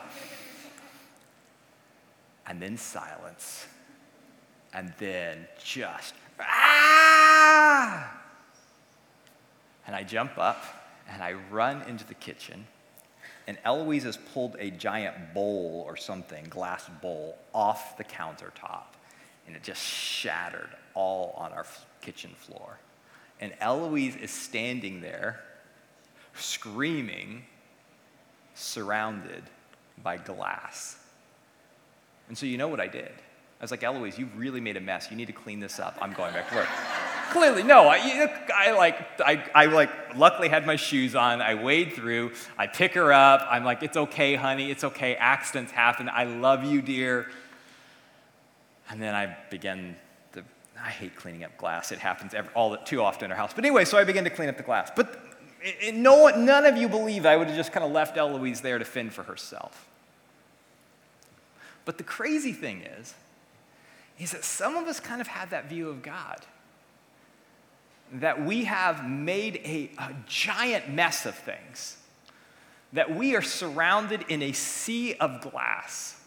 And 2.45 2.61
then 2.61 2.75
silence. 2.75 3.67
And 4.73 4.93
then 4.99 5.47
just, 5.63 6.13
ah! 6.41 8.20
And 9.91 9.97
I 9.97 10.03
jump 10.03 10.37
up 10.37 10.63
and 11.09 11.21
I 11.21 11.33
run 11.33 11.81
into 11.81 12.07
the 12.07 12.13
kitchen 12.13 12.65
and 13.45 13.57
Eloise 13.65 14.03
has 14.03 14.15
pulled 14.15 14.55
a 14.57 14.71
giant 14.71 15.33
bowl 15.33 15.83
or 15.85 15.97
something, 15.97 16.45
glass 16.49 16.89
bowl, 17.01 17.37
off 17.53 17.97
the 17.97 18.05
countertop, 18.05 18.83
and 19.45 19.53
it 19.53 19.63
just 19.63 19.81
shattered 19.81 20.69
all 20.93 21.33
on 21.35 21.51
our 21.51 21.65
kitchen 21.99 22.31
floor. 22.37 22.77
and 23.41 23.51
Eloise 23.59 24.15
is 24.15 24.31
standing 24.31 25.01
there 25.01 25.41
screaming, 26.35 27.43
surrounded 28.53 29.43
by 30.01 30.15
glass. 30.15 30.99
And 32.29 32.37
so, 32.37 32.45
you 32.45 32.57
know 32.57 32.69
what 32.69 32.79
I 32.79 32.87
did? 32.87 33.11
I 33.59 33.61
was 33.61 33.71
like, 33.71 33.83
Eloise, 33.83 34.17
you've 34.17 34.37
really 34.37 34.61
made 34.61 34.77
a 34.77 34.79
mess. 34.79 35.11
You 35.11 35.17
need 35.17 35.27
to 35.27 35.33
clean 35.33 35.59
this 35.59 35.81
up. 35.81 35.97
I'm 35.99 36.13
going 36.13 36.33
back 36.33 36.47
to 36.47 36.55
work. 36.55 36.69
Clearly, 37.31 37.63
no. 37.63 37.87
I, 37.87 38.29
I 38.53 38.71
like, 38.71 39.21
I, 39.21 39.43
I 39.55 39.65
like, 39.67 40.17
luckily 40.17 40.49
had 40.49 40.65
my 40.65 40.75
shoes 40.75 41.15
on. 41.15 41.41
I 41.41 41.55
wade 41.55 41.93
through. 41.93 42.33
I 42.57 42.67
pick 42.67 42.93
her 42.95 43.13
up. 43.13 43.47
I'm 43.49 43.63
like, 43.63 43.83
it's 43.83 43.95
okay, 43.95 44.35
honey. 44.35 44.69
It's 44.69 44.83
okay. 44.83 45.15
Accidents 45.15 45.71
happen. 45.71 46.09
I 46.09 46.25
love 46.25 46.65
you, 46.65 46.81
dear. 46.81 47.31
And 48.89 49.01
then 49.01 49.15
I 49.15 49.37
begin 49.49 49.95
to, 50.33 50.43
I 50.77 50.89
hate 50.89 51.15
cleaning 51.15 51.45
up 51.45 51.57
glass. 51.57 51.93
It 51.93 51.99
happens 51.99 52.33
every, 52.33 52.51
all 52.53 52.75
too 52.75 53.01
often 53.01 53.25
in 53.25 53.31
our 53.31 53.37
house. 53.37 53.53
But 53.53 53.63
anyway, 53.63 53.85
so 53.85 53.97
I 53.97 54.03
begin 54.03 54.25
to 54.25 54.29
clean 54.29 54.49
up 54.49 54.57
the 54.57 54.63
glass. 54.63 54.91
But 54.93 55.17
it, 55.61 55.95
no, 55.95 56.27
none 56.27 56.65
of 56.65 56.75
you 56.75 56.89
believe 56.89 57.25
I 57.25 57.37
would 57.37 57.47
have 57.47 57.55
just 57.55 57.71
kind 57.71 57.85
of 57.85 57.93
left 57.93 58.17
Eloise 58.17 58.59
there 58.59 58.77
to 58.77 58.85
fend 58.85 59.13
for 59.13 59.23
herself. 59.23 59.87
But 61.85 61.97
the 61.97 62.03
crazy 62.03 62.51
thing 62.51 62.81
is, 62.81 63.13
is 64.19 64.33
that 64.33 64.43
some 64.43 64.75
of 64.75 64.87
us 64.87 64.99
kind 64.99 65.21
of 65.21 65.27
have 65.27 65.51
that 65.51 65.69
view 65.69 65.87
of 65.87 66.01
God 66.01 66.45
that 68.13 68.43
we 68.43 68.65
have 68.65 69.09
made 69.09 69.57
a, 69.63 69.91
a 69.97 70.13
giant 70.27 70.89
mess 70.89 71.25
of 71.25 71.35
things, 71.35 71.97
that 72.93 73.15
we 73.15 73.35
are 73.35 73.41
surrounded 73.41 74.25
in 74.27 74.41
a 74.41 74.51
sea 74.51 75.13
of 75.15 75.41
glass. 75.41 76.19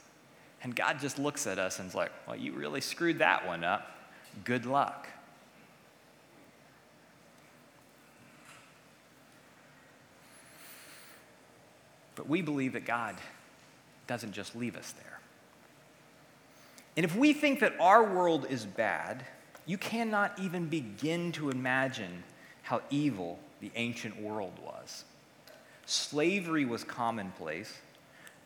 And 0.63 0.75
God 0.75 0.99
just 0.99 1.19
looks 1.19 1.47
at 1.47 1.59
us 1.59 1.79
and 1.79 1.89
is 1.89 1.95
like, 1.95 2.11
well, 2.27 2.37
you 2.37 2.53
really 2.53 2.81
screwed 2.81 3.19
that 3.19 3.47
one 3.47 3.65
up. 3.65 3.91
Good 4.45 4.65
luck. 4.65 5.09
But 12.15 12.29
we 12.29 12.41
believe 12.41 12.73
that 12.73 12.87
God 12.87 13.17
doesn't 14.07 14.33
just 14.33 14.57
leave 14.57 14.77
us 14.77 14.93
there. 14.93 15.21
And 16.97 17.05
if 17.05 17.17
we 17.17 17.33
think 17.33 17.61
that 17.61 17.75
our 17.81 18.05
world 18.05 18.47
is 18.49 18.65
bad, 18.65 19.25
you 19.67 19.79
cannot 19.79 20.39
even 20.39 20.67
begin 20.67 21.33
to 21.33 21.51
imagine 21.51 22.23
how 22.63 22.83
evil 22.91 23.39
the 23.61 23.71
ancient 23.77 24.21
world 24.21 24.53
was. 24.65 25.05
Slavery 25.87 26.65
was 26.65 26.85
commonplace. 26.85 27.73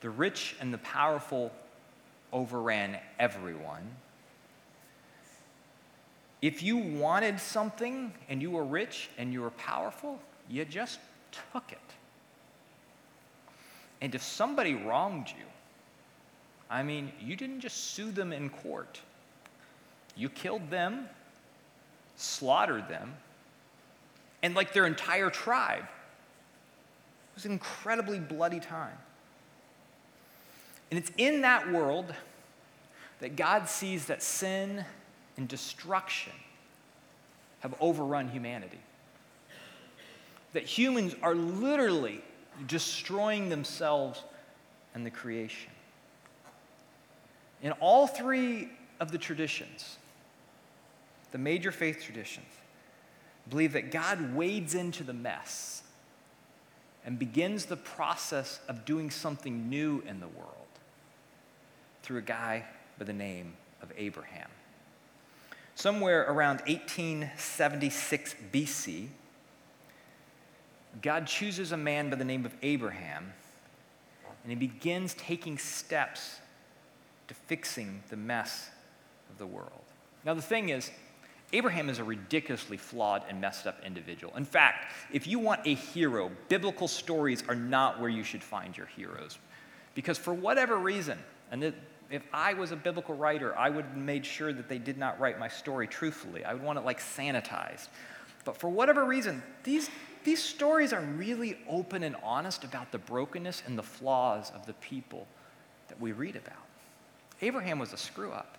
The 0.01 0.11
rich 0.11 0.57
and 0.61 0.73
the 0.73 0.79
powerful 0.79 1.53
overran 2.33 2.99
everyone. 3.19 3.83
If 6.41 6.63
you 6.63 6.77
wanted 6.77 7.41
something 7.41 8.13
and 8.29 8.41
you 8.41 8.53
were 8.53 8.65
rich 8.65 9.09
and 9.19 9.33
you 9.33 9.41
were 9.43 9.51
powerful, 9.51 10.21
you 10.49 10.65
just 10.65 11.01
took 11.53 11.73
it. 11.73 11.79
And 14.01 14.15
if 14.15 14.23
somebody 14.23 14.75
wronged 14.75 15.29
you, 15.29 15.45
I 16.71 16.83
mean, 16.83 17.11
you 17.21 17.35
didn't 17.35 17.61
just 17.61 17.93
sue 17.93 18.13
them 18.13 18.33
in 18.33 18.51
court. 18.51 19.01
You 20.19 20.29
killed 20.29 20.69
them, 20.69 21.09
slaughtered 22.17 22.89
them, 22.89 23.15
and 24.43 24.55
like 24.55 24.73
their 24.73 24.85
entire 24.85 25.31
tribe. 25.31 25.85
It 25.85 27.35
was 27.37 27.45
an 27.45 27.53
incredibly 27.53 28.19
bloody 28.19 28.59
time. 28.59 28.99
And 30.91 30.99
it's 30.99 31.13
in 31.17 31.43
that 31.43 31.71
world 31.71 32.13
that 33.21 33.37
God 33.37 33.69
sees 33.69 34.07
that 34.07 34.21
sin 34.21 34.85
and 35.37 35.47
destruction 35.47 36.33
have 37.61 37.75
overrun 37.81 38.29
humanity. 38.29 38.81
That 40.53 40.65
humans 40.65 41.15
are 41.23 41.35
literally 41.35 42.23
destroying 42.67 43.51
themselves 43.51 44.25
and 44.95 45.07
the 45.07 45.11
creation. 45.11 45.71
In 47.63 47.73
all 47.73 48.09
three 48.09 48.71
of 48.99 49.13
the 49.13 49.19
traditions, 49.19 49.99
the 51.33 51.39
major 51.39 51.73
faith 51.73 52.03
traditions, 52.03 52.47
believe 53.49 53.73
that 53.73 53.91
God 53.91 54.35
wades 54.35 54.75
into 54.75 55.05
the 55.05 55.13
mess 55.13 55.83
and 57.05 57.19
begins 57.19 57.67
the 57.67 57.77
process 57.77 58.61
of 58.69 58.85
doing 58.85 59.11
something 59.11 59.69
new 59.69 60.03
in 60.07 60.21
the 60.21 60.29
world 60.29 60.53
through 62.03 62.19
a 62.19 62.23
guy 62.23 62.65
by 62.99 63.05
the 63.05 63.13
name 63.13 63.55
of 63.83 63.93
Abraham. 63.97 64.49
Somewhere 65.75 66.23
around 66.29 66.61
1876 66.67 68.35
BC, 68.53 69.09
God 71.01 71.27
chooses 71.27 71.73
a 71.73 71.77
man 71.77 72.11
by 72.11 72.17
the 72.17 72.25
name 72.25 72.45
of 72.45 72.53
Abraham, 72.63 73.33
and 74.43 74.51
he 74.51 74.57
begins 74.57 75.15
taking 75.15 75.57
steps 75.57 76.41
to 77.29 77.35
fixing 77.35 78.03
the 78.09 78.17
mess 78.17 78.71
of 79.31 79.39
the 79.39 79.47
world. 79.47 79.71
Now, 80.25 80.35
the 80.35 80.43
thing 80.43 80.71
is, 80.71 80.91
Abraham 81.53 81.89
is 81.89 81.99
a 81.99 82.05
ridiculously 82.05 82.77
flawed 82.77 83.25
and 83.29 83.41
messed 83.41 83.67
up 83.67 83.81
individual. 83.85 84.37
In 84.37 84.45
fact, 84.45 84.93
if 85.13 85.27
you 85.27 85.39
want 85.39 85.67
a 85.67 85.75
hero, 85.75 86.31
biblical 86.49 86.89
stories 86.89 87.43
are 87.49 87.55
not 87.55 88.01
where 88.01 88.11
you 88.11 88.23
should 88.23 88.43
find 88.43 88.77
your 88.77 88.87
heroes. 88.87 89.39
Because 89.95 90.19
for 90.19 90.35
whatever 90.35 90.77
reason, 90.77 91.19
and 91.51 91.73
if 92.11 92.23
I 92.35 92.53
was 92.53 92.71
a 92.71 92.77
biblical 92.77 93.15
writer, 93.15 93.57
I 93.57 93.71
would 93.71 93.87
have 93.87 93.97
made 93.97 94.27
sure 94.27 94.53
that 94.53 94.69
they 94.69 94.79
did 94.79 94.99
not 94.99 95.19
write 95.19 95.39
my 95.39 95.49
story 95.49 95.87
truthfully. 95.87 96.45
I 96.45 96.53
would 96.53 96.63
want 96.63 96.79
it 96.79 96.85
like 96.85 97.01
sanitized. 97.01 97.89
But 98.45 98.59
for 98.59 98.69
whatever 98.69 99.07
reason, 99.07 99.43
these, 99.65 99.89
these 100.25 100.43
stories 100.43 100.93
are 100.93 101.01
really 101.01 101.59
open 101.67 102.03
and 102.03 102.15
honest 102.23 102.63
about 102.65 102.93
the 102.93 102.99
brokenness 102.99 103.63
and 103.67 103.79
the 103.79 103.83
flaws 103.83 104.51
of 104.55 104.67
the 104.67 104.75
people 104.75 105.27
that 105.89 105.99
we 105.99 106.13
read 106.13 106.37
about. 106.37 106.65
Abraham 107.41 107.79
was 107.79 107.95
a 107.95 107.97
screw 107.97 108.33
up. 108.33 108.58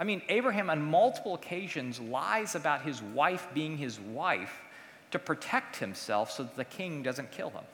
I 0.00 0.04
mean, 0.04 0.22
Abraham 0.30 0.70
on 0.70 0.82
multiple 0.82 1.34
occasions 1.34 2.00
lies 2.00 2.54
about 2.54 2.80
his 2.80 3.02
wife 3.02 3.46
being 3.52 3.76
his 3.76 4.00
wife 4.00 4.62
to 5.10 5.18
protect 5.18 5.76
himself 5.76 6.30
so 6.30 6.44
that 6.44 6.56
the 6.56 6.64
king 6.64 7.02
doesn't 7.02 7.30
kill 7.30 7.50
him. 7.50 7.64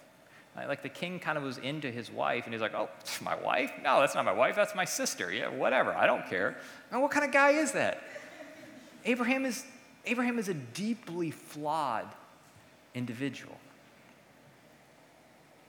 Like 0.57 0.83
the 0.83 0.89
king 0.89 1.21
kind 1.21 1.39
of 1.39 1.45
was 1.45 1.59
into 1.59 1.91
his 1.91 2.11
wife, 2.11 2.47
and 2.47 2.55
he's 2.55 2.63
like, 2.63 2.75
"Oh, 2.75 2.89
my 3.23 3.37
wife? 3.37 3.71
No, 3.85 4.01
that's 4.01 4.15
not 4.15 4.25
my 4.25 4.33
wife. 4.33 4.57
That's 4.57 4.75
my 4.75 4.87
sister. 4.87 5.31
Yeah, 5.31 5.49
whatever. 5.49 5.93
I 5.93 6.07
don't 6.07 6.27
care." 6.27 6.57
And 6.91 7.03
what 7.03 7.11
kind 7.11 7.27
of 7.27 7.31
guy 7.31 7.51
is 7.51 7.73
that? 7.73 8.03
Abraham 9.05 9.45
is 9.45 9.65
Abraham 10.07 10.39
is 10.39 10.49
a 10.49 10.55
deeply 10.55 11.31
flawed 11.31 12.07
individual. 12.95 13.57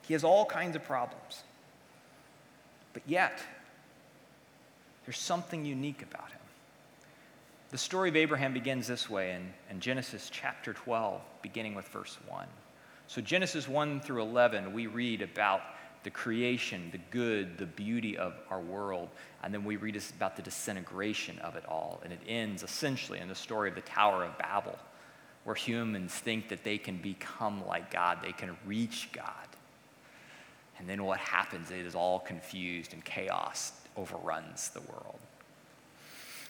He 0.04 0.14
has 0.14 0.24
all 0.24 0.46
kinds 0.46 0.78
of 0.78 0.86
problems, 0.86 1.44
but 2.94 3.04
yet 3.06 3.42
there's 5.06 5.20
something 5.20 5.66
unique 5.66 6.02
about 6.02 6.32
him. 6.32 6.47
The 7.70 7.78
story 7.78 8.08
of 8.08 8.16
Abraham 8.16 8.54
begins 8.54 8.88
this 8.88 9.10
way 9.10 9.34
in, 9.34 9.54
in 9.70 9.82
Genesis 9.82 10.30
chapter 10.32 10.72
12, 10.72 11.22
beginning 11.42 11.76
with 11.76 11.86
verse 11.90 12.18
1. 12.30 12.48
So, 13.08 13.20
Genesis 13.20 13.68
1 13.68 14.00
through 14.00 14.22
11, 14.22 14.72
we 14.72 14.88
read 14.88 15.22
about 15.22 15.62
the 16.04 16.10
creation, 16.10 16.88
the 16.94 17.02
good, 17.12 17.58
the 17.58 17.66
beauty 17.66 18.18
of 18.18 18.36
our 18.50 18.62
world, 18.62 19.10
and 19.44 19.54
then 19.54 19.66
we 19.66 19.76
read 19.76 20.02
about 20.16 20.38
the 20.38 20.42
disintegration 20.42 21.40
of 21.40 21.58
it 21.58 21.66
all. 21.68 22.00
And 22.06 22.14
it 22.14 22.22
ends 22.26 22.64
essentially 22.64 23.20
in 23.20 23.28
the 23.28 23.36
story 23.36 23.68
of 23.68 23.76
the 23.76 23.82
Tower 23.82 24.24
of 24.24 24.38
Babel, 24.38 24.80
where 25.44 25.56
humans 25.56 26.14
think 26.14 26.48
that 26.48 26.64
they 26.64 26.78
can 26.78 26.98
become 26.98 27.68
like 27.68 27.92
God, 27.92 28.20
they 28.24 28.32
can 28.32 28.56
reach 28.66 29.10
God. 29.12 29.26
And 30.80 30.88
then 30.88 31.04
what 31.04 31.20
happens? 31.20 31.70
It 31.70 31.86
is 31.86 31.96
all 31.96 32.20
confused 32.20 32.94
and 32.94 33.04
chaos 33.04 33.74
overruns 33.98 34.70
the 34.70 34.82
world. 34.82 35.20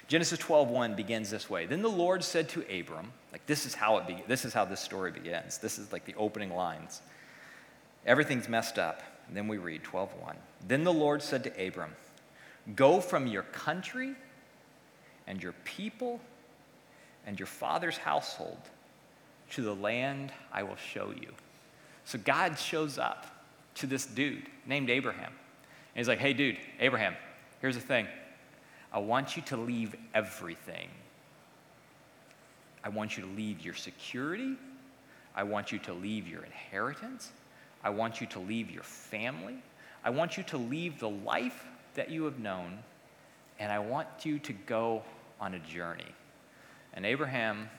Genesis 0.07 0.39
12:1 0.39 0.95
begins 0.95 1.29
this 1.29 1.49
way. 1.49 1.65
Then 1.65 1.81
the 1.81 1.89
Lord 1.89 2.23
said 2.23 2.47
to 2.49 2.61
Abram, 2.79 3.11
like 3.31 3.45
this 3.45 3.65
is 3.65 3.75
how 3.75 3.97
it 3.97 4.07
be, 4.07 4.23
this 4.27 4.45
is 4.45 4.53
how 4.53 4.63
this 4.63 4.79
story 4.79 5.11
begins. 5.11 5.57
This 5.57 5.77
is 5.77 5.91
like 5.91 6.05
the 6.05 6.15
opening 6.15 6.53
lines. 6.55 7.01
Everything's 8.05 8.47
messed 8.47 8.79
up. 8.79 9.03
And 9.27 9.35
then 9.35 9.49
we 9.49 9.57
read 9.57 9.83
12:1. 9.83 10.37
Then 10.65 10.85
the 10.85 10.93
Lord 10.93 11.21
said 11.21 11.43
to 11.43 11.67
Abram, 11.67 11.93
"Go 12.75 13.01
from 13.01 13.27
your 13.27 13.43
country 13.43 14.15
and 15.27 15.43
your 15.43 15.51
people 15.65 16.21
and 17.25 17.37
your 17.37 17.47
father's 17.47 17.97
household 17.97 18.61
to 19.49 19.61
the 19.61 19.75
land 19.75 20.31
I 20.53 20.63
will 20.63 20.77
show 20.77 21.11
you." 21.11 21.35
So 22.05 22.17
God 22.17 22.57
shows 22.57 22.97
up 22.97 23.25
to 23.75 23.87
this 23.87 24.05
dude 24.05 24.49
named 24.65 24.89
Abraham. 24.89 25.33
And 25.33 25.95
he's 25.95 26.07
like, 26.07 26.19
"Hey 26.19 26.31
dude, 26.31 26.57
Abraham, 26.79 27.17
here's 27.59 27.75
the 27.75 27.81
thing. 27.81 28.07
I 28.91 28.99
want 28.99 29.35
you 29.35 29.41
to 29.43 29.57
leave 29.57 29.95
everything. 30.13 30.89
I 32.83 32.89
want 32.89 33.17
you 33.17 33.23
to 33.23 33.29
leave 33.29 33.61
your 33.61 33.73
security. 33.73 34.55
I 35.35 35.43
want 35.43 35.71
you 35.71 35.79
to 35.79 35.93
leave 35.93 36.27
your 36.27 36.43
inheritance. 36.43 37.31
I 37.83 37.89
want 37.89 38.21
you 38.21 38.27
to 38.27 38.39
leave 38.39 38.71
your 38.71 38.83
family. 38.83 39.61
I 40.03 40.09
want 40.09 40.37
you 40.37 40.43
to 40.43 40.57
leave 40.57 40.99
the 40.99 41.09
life 41.09 41.65
that 41.95 42.09
you 42.09 42.23
have 42.25 42.39
known. 42.39 42.79
And 43.59 43.71
I 43.71 43.79
want 43.79 44.07
you 44.23 44.39
to 44.39 44.53
go 44.53 45.03
on 45.39 45.53
a 45.53 45.59
journey. 45.59 46.15
And 46.93 47.05
Abraham, 47.05 47.69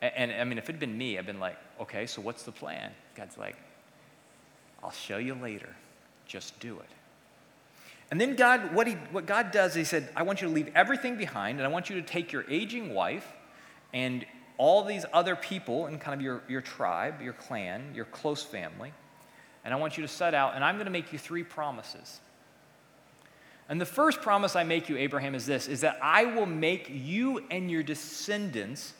And, 0.00 0.12
and 0.16 0.32
I 0.32 0.44
mean, 0.44 0.58
if 0.58 0.68
it 0.68 0.72
had 0.72 0.80
been 0.80 0.96
me, 0.96 1.18
I'd 1.18 1.26
been 1.26 1.40
like, 1.40 1.56
okay, 1.80 2.06
so 2.06 2.20
what's 2.20 2.42
the 2.42 2.52
plan? 2.52 2.92
God's 3.14 3.38
like, 3.38 3.56
I'll 4.82 4.90
show 4.90 5.18
you 5.18 5.34
later. 5.34 5.74
Just 6.26 6.58
do 6.60 6.78
it. 6.78 6.90
And 8.10 8.20
then 8.20 8.36
God, 8.36 8.74
what, 8.74 8.86
he, 8.86 8.94
what 9.12 9.26
God 9.26 9.50
does, 9.50 9.74
he 9.74 9.84
said, 9.84 10.08
I 10.16 10.22
want 10.22 10.40
you 10.40 10.48
to 10.48 10.54
leave 10.54 10.70
everything 10.74 11.16
behind, 11.16 11.58
and 11.58 11.66
I 11.66 11.70
want 11.70 11.90
you 11.90 11.96
to 11.96 12.02
take 12.02 12.32
your 12.32 12.44
aging 12.48 12.94
wife 12.94 13.26
and 13.92 14.24
all 14.56 14.82
these 14.82 15.04
other 15.12 15.36
people 15.36 15.86
in 15.86 15.98
kind 15.98 16.18
of 16.18 16.22
your, 16.22 16.42
your 16.48 16.60
tribe, 16.60 17.20
your 17.20 17.34
clan, 17.34 17.92
your 17.94 18.06
close 18.06 18.42
family, 18.42 18.92
and 19.64 19.74
I 19.74 19.76
want 19.76 19.98
you 19.98 20.02
to 20.02 20.08
set 20.08 20.34
out, 20.34 20.54
and 20.54 20.64
I'm 20.64 20.76
going 20.76 20.86
to 20.86 20.90
make 20.90 21.12
you 21.12 21.18
three 21.18 21.42
promises. 21.42 22.20
And 23.68 23.78
the 23.78 23.86
first 23.86 24.22
promise 24.22 24.56
I 24.56 24.64
make 24.64 24.88
you, 24.88 24.96
Abraham, 24.96 25.34
is 25.34 25.44
this 25.44 25.68
is 25.68 25.82
that 25.82 25.98
I 26.02 26.24
will 26.24 26.46
make 26.46 26.88
you 26.90 27.44
and 27.50 27.70
your 27.70 27.82
descendants 27.82 28.94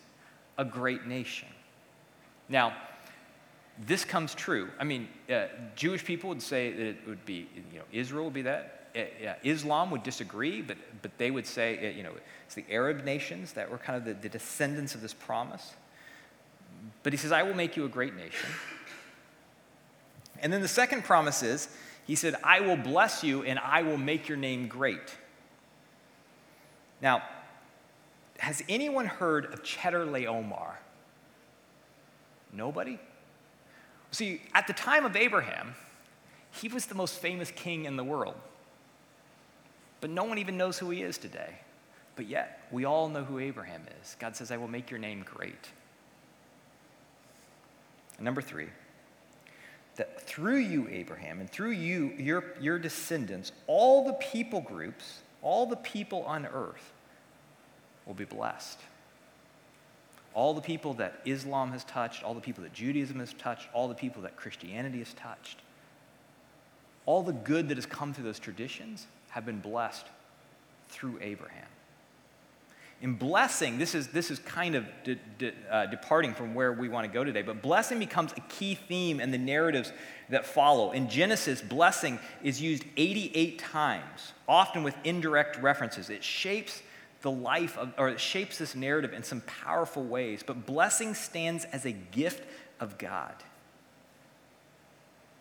a 0.58 0.64
great 0.64 1.06
nation. 1.06 1.48
Now, 2.50 2.76
this 3.86 4.04
comes 4.04 4.34
true. 4.34 4.68
I 4.78 4.84
mean, 4.84 5.08
uh, 5.30 5.46
Jewish 5.74 6.04
people 6.04 6.28
would 6.28 6.42
say 6.42 6.72
that 6.72 6.86
it 6.86 6.96
would 7.06 7.24
be, 7.24 7.48
you 7.72 7.78
know, 7.78 7.84
Israel 7.92 8.24
would 8.24 8.34
be 8.34 8.42
that. 8.42 8.77
Uh, 8.98 9.34
Islam 9.44 9.90
would 9.92 10.02
disagree, 10.02 10.60
but, 10.60 10.76
but 11.02 11.16
they 11.18 11.30
would 11.30 11.46
say, 11.46 11.78
uh, 11.78 11.96
you 11.96 12.02
know, 12.02 12.12
it's 12.46 12.54
the 12.56 12.64
Arab 12.68 13.04
nations 13.04 13.52
that 13.52 13.70
were 13.70 13.78
kind 13.78 13.96
of 13.96 14.04
the, 14.04 14.14
the 14.14 14.28
descendants 14.28 14.94
of 14.94 15.00
this 15.00 15.14
promise. 15.14 15.74
But 17.02 17.12
he 17.12 17.16
says, 17.16 17.30
I 17.30 17.44
will 17.44 17.54
make 17.54 17.76
you 17.76 17.84
a 17.84 17.88
great 17.88 18.16
nation. 18.16 18.48
And 20.40 20.52
then 20.52 20.62
the 20.62 20.68
second 20.68 21.04
promise 21.04 21.42
is, 21.42 21.68
he 22.06 22.14
said, 22.14 22.36
I 22.42 22.60
will 22.60 22.76
bless 22.76 23.22
you 23.22 23.42
and 23.42 23.58
I 23.58 23.82
will 23.82 23.98
make 23.98 24.28
your 24.28 24.38
name 24.38 24.66
great. 24.66 25.16
Now, 27.00 27.22
has 28.38 28.62
anyone 28.68 29.06
heard 29.06 29.52
of 29.52 29.62
Chedorlaomer? 29.62 30.74
Nobody? 32.52 32.98
See, 34.10 34.40
at 34.54 34.66
the 34.66 34.72
time 34.72 35.04
of 35.04 35.16
Abraham, 35.16 35.74
he 36.50 36.68
was 36.68 36.86
the 36.86 36.94
most 36.94 37.18
famous 37.18 37.50
king 37.50 37.84
in 37.84 37.96
the 37.96 38.04
world. 38.04 38.36
But 40.00 40.10
no 40.10 40.24
one 40.24 40.38
even 40.38 40.56
knows 40.56 40.78
who 40.78 40.90
he 40.90 41.02
is 41.02 41.18
today. 41.18 41.58
But 42.16 42.26
yet, 42.26 42.66
we 42.70 42.84
all 42.84 43.08
know 43.08 43.24
who 43.24 43.38
Abraham 43.38 43.82
is. 44.00 44.16
God 44.18 44.36
says, 44.36 44.50
I 44.50 44.56
will 44.56 44.68
make 44.68 44.90
your 44.90 44.98
name 44.98 45.24
great. 45.24 45.68
And 48.16 48.24
number 48.24 48.42
three, 48.42 48.68
that 49.96 50.22
through 50.22 50.58
you, 50.58 50.88
Abraham, 50.88 51.40
and 51.40 51.50
through 51.50 51.72
you, 51.72 52.12
your, 52.18 52.44
your 52.60 52.78
descendants, 52.78 53.52
all 53.66 54.04
the 54.04 54.14
people 54.14 54.60
groups, 54.60 55.20
all 55.42 55.66
the 55.66 55.76
people 55.76 56.22
on 56.24 56.46
earth 56.46 56.92
will 58.06 58.14
be 58.14 58.24
blessed. 58.24 58.78
All 60.34 60.54
the 60.54 60.60
people 60.60 60.94
that 60.94 61.20
Islam 61.24 61.72
has 61.72 61.84
touched, 61.84 62.22
all 62.22 62.34
the 62.34 62.40
people 62.40 62.62
that 62.62 62.72
Judaism 62.72 63.18
has 63.18 63.32
touched, 63.34 63.68
all 63.72 63.88
the 63.88 63.94
people 63.94 64.22
that 64.22 64.36
Christianity 64.36 64.98
has 64.98 65.12
touched, 65.14 65.60
all 67.06 67.22
the 67.22 67.32
good 67.32 67.68
that 67.68 67.76
has 67.76 67.86
come 67.86 68.12
through 68.12 68.24
those 68.24 68.38
traditions 68.38 69.06
have 69.30 69.47
been 69.47 69.61
blessed 69.61 70.06
through 70.88 71.18
Abraham. 71.20 71.66
In 73.00 73.14
blessing, 73.14 73.78
this 73.78 73.94
is, 73.94 74.08
this 74.08 74.28
is 74.30 74.40
kind 74.40 74.75
of 74.75 74.85
de, 75.04 75.16
de, 75.38 75.52
uh, 75.70 75.87
departing 75.87 76.35
from 76.35 76.52
where 76.52 76.73
we 76.73 76.88
want 76.88 77.06
to 77.06 77.12
go 77.12 77.23
today, 77.23 77.42
but 77.42 77.62
blessing 77.62 78.00
becomes 78.00 78.32
a 78.32 78.40
key 78.49 78.75
theme 78.75 79.20
in 79.20 79.30
the 79.30 79.38
narratives 79.38 79.92
that 80.30 80.44
follow. 80.44 80.90
In 80.90 81.08
Genesis, 81.08 81.62
blessing 81.62 82.18
is 82.42 82.61
used 82.61 82.85
88 82.97 83.58
times, 83.61 84.32
often 84.49 84.82
with 84.82 84.97
indirect 85.04 85.62
references. 85.62 86.11
It 86.11 86.25
shapes 86.25 86.82
the 87.23 87.30
life 87.30 87.78
of, 87.78 87.92
or 87.99 88.08
it 88.08 88.18
shapes 88.18 88.58
this 88.58 88.75
narrative 88.75 89.12
in 89.12 89.23
some 89.23 89.42
powerful 89.42 90.02
ways, 90.02 90.42
but 90.44 90.66
blessing 90.66 91.14
stands 91.14 91.64
as 91.66 91.85
a 91.85 91.92
gift 91.92 92.44
of 92.80 92.99
God. 92.99 93.35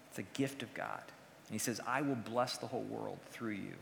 It's 0.10 0.20
a 0.20 0.38
gift 0.38 0.62
of 0.62 0.72
God. 0.76 1.02
And 1.48 1.54
he 1.54 1.60
says, 1.60 1.80
I 1.88 2.02
will 2.02 2.16
bless 2.16 2.58
the 2.58 2.68
whole 2.68 2.84
world 2.84 3.20
through 3.32 3.54
you. 3.54 3.74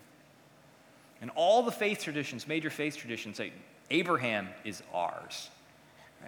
And 1.22 1.32
all 1.36 1.64
the 1.64 1.72
faith 1.72 2.04
traditions, 2.04 2.48
major 2.48 2.70
faith 2.70 2.98
traditions, 2.98 3.38
say 3.38 3.52
Abraham 3.90 4.50
is 4.64 4.84
ours. 4.94 5.50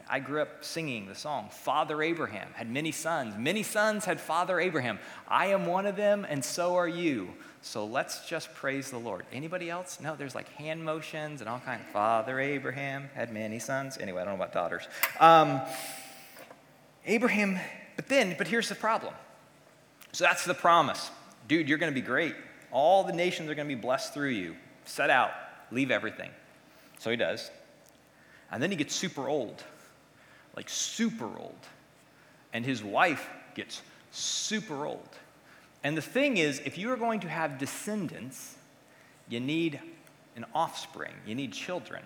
I 0.09 0.19
grew 0.19 0.41
up 0.41 0.63
singing 0.63 1.07
the 1.07 1.15
song, 1.15 1.49
Father 1.49 2.01
Abraham 2.03 2.49
had 2.53 2.69
many 2.69 2.91
sons. 2.91 3.35
Many 3.37 3.63
sons 3.63 4.05
had 4.05 4.19
Father 4.19 4.59
Abraham. 4.59 4.99
I 5.27 5.47
am 5.47 5.65
one 5.65 5.85
of 5.85 5.95
them, 5.95 6.25
and 6.29 6.43
so 6.43 6.75
are 6.75 6.87
you. 6.87 7.29
So 7.61 7.85
let's 7.85 8.27
just 8.27 8.53
praise 8.53 8.91
the 8.91 8.99
Lord. 8.99 9.25
Anybody 9.33 9.69
else? 9.69 9.99
No, 9.99 10.15
there's 10.15 10.35
like 10.35 10.47
hand 10.49 10.83
motions 10.83 11.41
and 11.41 11.49
all 11.49 11.59
kinds. 11.59 11.81
Father 11.91 12.39
Abraham 12.39 13.09
had 13.15 13.33
many 13.33 13.59
sons. 13.59 13.97
Anyway, 13.97 14.21
I 14.21 14.25
don't 14.25 14.37
know 14.37 14.43
about 14.43 14.53
daughters. 14.53 14.83
Um, 15.19 15.61
Abraham, 17.05 17.59
but 17.95 18.07
then, 18.07 18.35
but 18.37 18.47
here's 18.47 18.69
the 18.69 18.75
problem. 18.75 19.13
So 20.11 20.23
that's 20.23 20.45
the 20.45 20.53
promise. 20.53 21.09
Dude, 21.47 21.69
you're 21.69 21.77
going 21.77 21.91
to 21.91 21.99
be 21.99 22.05
great. 22.05 22.35
All 22.71 23.03
the 23.03 23.13
nations 23.13 23.49
are 23.49 23.55
going 23.55 23.67
to 23.67 23.75
be 23.75 23.79
blessed 23.79 24.13
through 24.13 24.29
you. 24.29 24.55
Set 24.85 25.09
out, 25.09 25.31
leave 25.71 25.91
everything. 25.91 26.31
So 26.99 27.09
he 27.09 27.15
does. 27.15 27.49
And 28.51 28.61
then 28.61 28.71
he 28.71 28.77
gets 28.77 28.95
super 28.95 29.27
old, 29.27 29.63
like 30.55 30.69
super 30.69 31.29
old. 31.37 31.59
And 32.53 32.65
his 32.65 32.83
wife 32.83 33.29
gets 33.55 33.81
super 34.11 34.85
old. 34.85 35.09
And 35.83 35.95
the 35.95 36.01
thing 36.01 36.37
is, 36.37 36.61
if 36.65 36.77
you 36.77 36.91
are 36.91 36.97
going 36.97 37.19
to 37.21 37.29
have 37.29 37.57
descendants, 37.57 38.55
you 39.29 39.39
need 39.39 39.79
an 40.35 40.45
offspring, 40.53 41.13
you 41.25 41.35
need 41.35 41.53
children. 41.53 42.03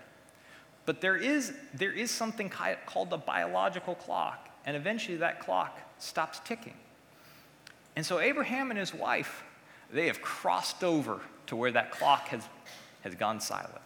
But 0.84 1.00
there 1.00 1.16
is, 1.16 1.52
there 1.74 1.92
is 1.92 2.10
something 2.10 2.50
called 2.86 3.10
the 3.10 3.16
biological 3.16 3.94
clock, 3.94 4.48
and 4.66 4.76
eventually 4.76 5.16
that 5.18 5.40
clock 5.40 5.80
stops 5.98 6.40
ticking. 6.44 6.74
And 7.96 8.04
so 8.04 8.20
Abraham 8.20 8.70
and 8.70 8.78
his 8.78 8.94
wife, 8.94 9.44
they 9.92 10.06
have 10.06 10.22
crossed 10.22 10.82
over 10.82 11.20
to 11.46 11.56
where 11.56 11.70
that 11.72 11.90
clock 11.90 12.28
has, 12.28 12.42
has 13.02 13.14
gone 13.14 13.40
silent. 13.40 13.76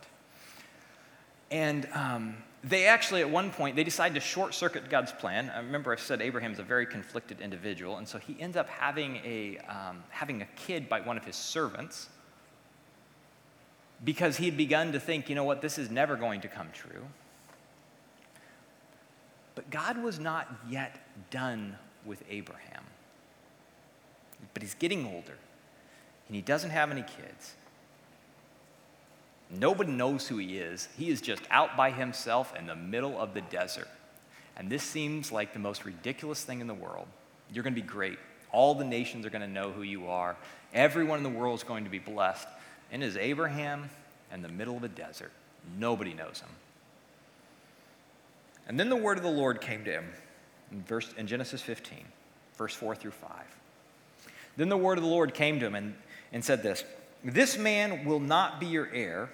And 1.51 1.89
um, 1.93 2.37
they 2.63 2.87
actually, 2.87 3.21
at 3.21 3.31
one 3.31 3.51
point, 3.51 3.77
they 3.77 3.85
decide 3.85 4.15
to 4.15 4.21
short 4.21 4.55
circuit 4.55 4.89
God's 4.91 5.13
plan. 5.13 5.51
I 5.55 5.59
remember 5.59 5.93
I 5.93 5.97
said 5.97 6.21
Abraham's 6.21 6.59
a 6.59 6.63
very 6.65 6.87
conflicted 6.87 7.41
individual, 7.41 7.99
and 7.99 8.07
so 8.07 8.19
he 8.19 8.37
ends 8.41 8.57
up 8.57 8.69
having 8.69 9.17
a, 9.25 9.59
um, 9.69 10.03
having 10.11 10.43
a 10.43 10.47
kid 10.57 10.89
by 10.89 11.01
one 11.01 11.17
of 11.17 11.25
his 11.25 11.37
servants 11.37 12.09
because 14.05 14.37
he 14.37 14.45
had 14.45 14.57
begun 14.57 14.93
to 14.93 15.01
think, 15.01 15.29
you 15.29 15.35
know 15.35 15.45
what, 15.45 15.63
this 15.63 15.79
is 15.79 15.91
never 15.91 16.17
going 16.17 16.41
to 16.43 16.49
come 16.49 16.69
true. 16.73 17.07
But 19.55 19.71
God 19.71 20.03
was 20.03 20.19
not 20.19 20.53
yet 20.69 20.99
done 21.31 21.77
with 22.05 22.23
Abraham. 22.29 22.85
But 24.55 24.63
he's 24.63 24.75
getting 24.75 25.07
older, 25.07 25.37
and 26.27 26.35
he 26.35 26.43
doesn't 26.43 26.71
have 26.71 26.91
any 26.91 27.03
kids. 27.03 27.55
Nobody 29.51 29.93
knows 29.93 30.27
who 30.27 30.39
he 30.39 30.59
is. 30.59 30.89
He 30.99 31.09
is 31.09 31.21
just 31.21 31.43
out 31.51 31.77
by 31.77 31.91
himself 31.91 32.55
in 32.57 32.67
the 32.67 32.75
middle 32.75 33.19
of 33.21 33.35
the 33.35 33.43
desert. 33.43 33.89
And 34.57 34.71
this 34.71 34.83
seems 34.83 35.31
like 35.31 35.53
the 35.53 35.59
most 35.59 35.85
ridiculous 35.85 36.43
thing 36.43 36.61
in 36.61 36.67
the 36.67 36.75
world. 36.75 37.07
You're 37.53 37.63
going 37.63 37.75
to 37.75 37.81
be 37.81 37.87
great. 37.87 38.19
All 38.51 38.75
the 38.75 38.85
nations 38.85 39.27
are 39.27 39.31
going 39.31 39.43
to 39.43 39.49
know 39.49 39.71
who 39.71 39.83
you 39.83 40.09
are. 40.09 40.37
Everyone 40.75 41.19
in 41.19 41.23
the 41.23 41.39
world 41.39 41.59
is 41.59 41.65
going 41.65 41.85
to 41.85 41.91
be 41.91 41.99
blessed. 41.99 42.49
And 42.91 43.03
is 43.03 43.17
Abraham 43.17 43.91
in 44.33 44.43
the 44.43 44.49
middle 44.49 44.77
of 44.77 44.83
a 44.83 44.89
desert. 44.89 45.31
Nobody 45.79 46.15
knows 46.15 46.41
him. 46.41 46.49
And 48.69 48.81
then 48.81 48.89
the 48.89 48.97
word 48.97 49.17
of 49.17 49.23
the 49.23 49.31
Lord 49.31 49.61
came 49.61 49.85
to 49.85 49.93
him 49.93 50.07
in, 50.73 50.83
verse, 50.83 51.13
in 51.17 51.27
Genesis 51.27 51.63
15, 51.63 52.05
verse 52.57 52.75
4 52.75 52.97
through 52.97 53.13
5. 53.13 53.31
Then 54.57 54.69
the 54.69 54.77
word 54.77 54.99
of 54.99 55.05
the 55.05 55.11
Lord 55.11 55.35
came 55.35 55.61
to 55.61 55.67
him 55.67 55.75
and, 55.75 55.95
and 56.33 56.45
said 56.45 56.63
this 56.63 56.85
this 57.25 57.59
man 57.59 58.05
will 58.05 58.21
not 58.21 58.61
be 58.61 58.67
your 58.67 58.89
heir, 58.93 59.31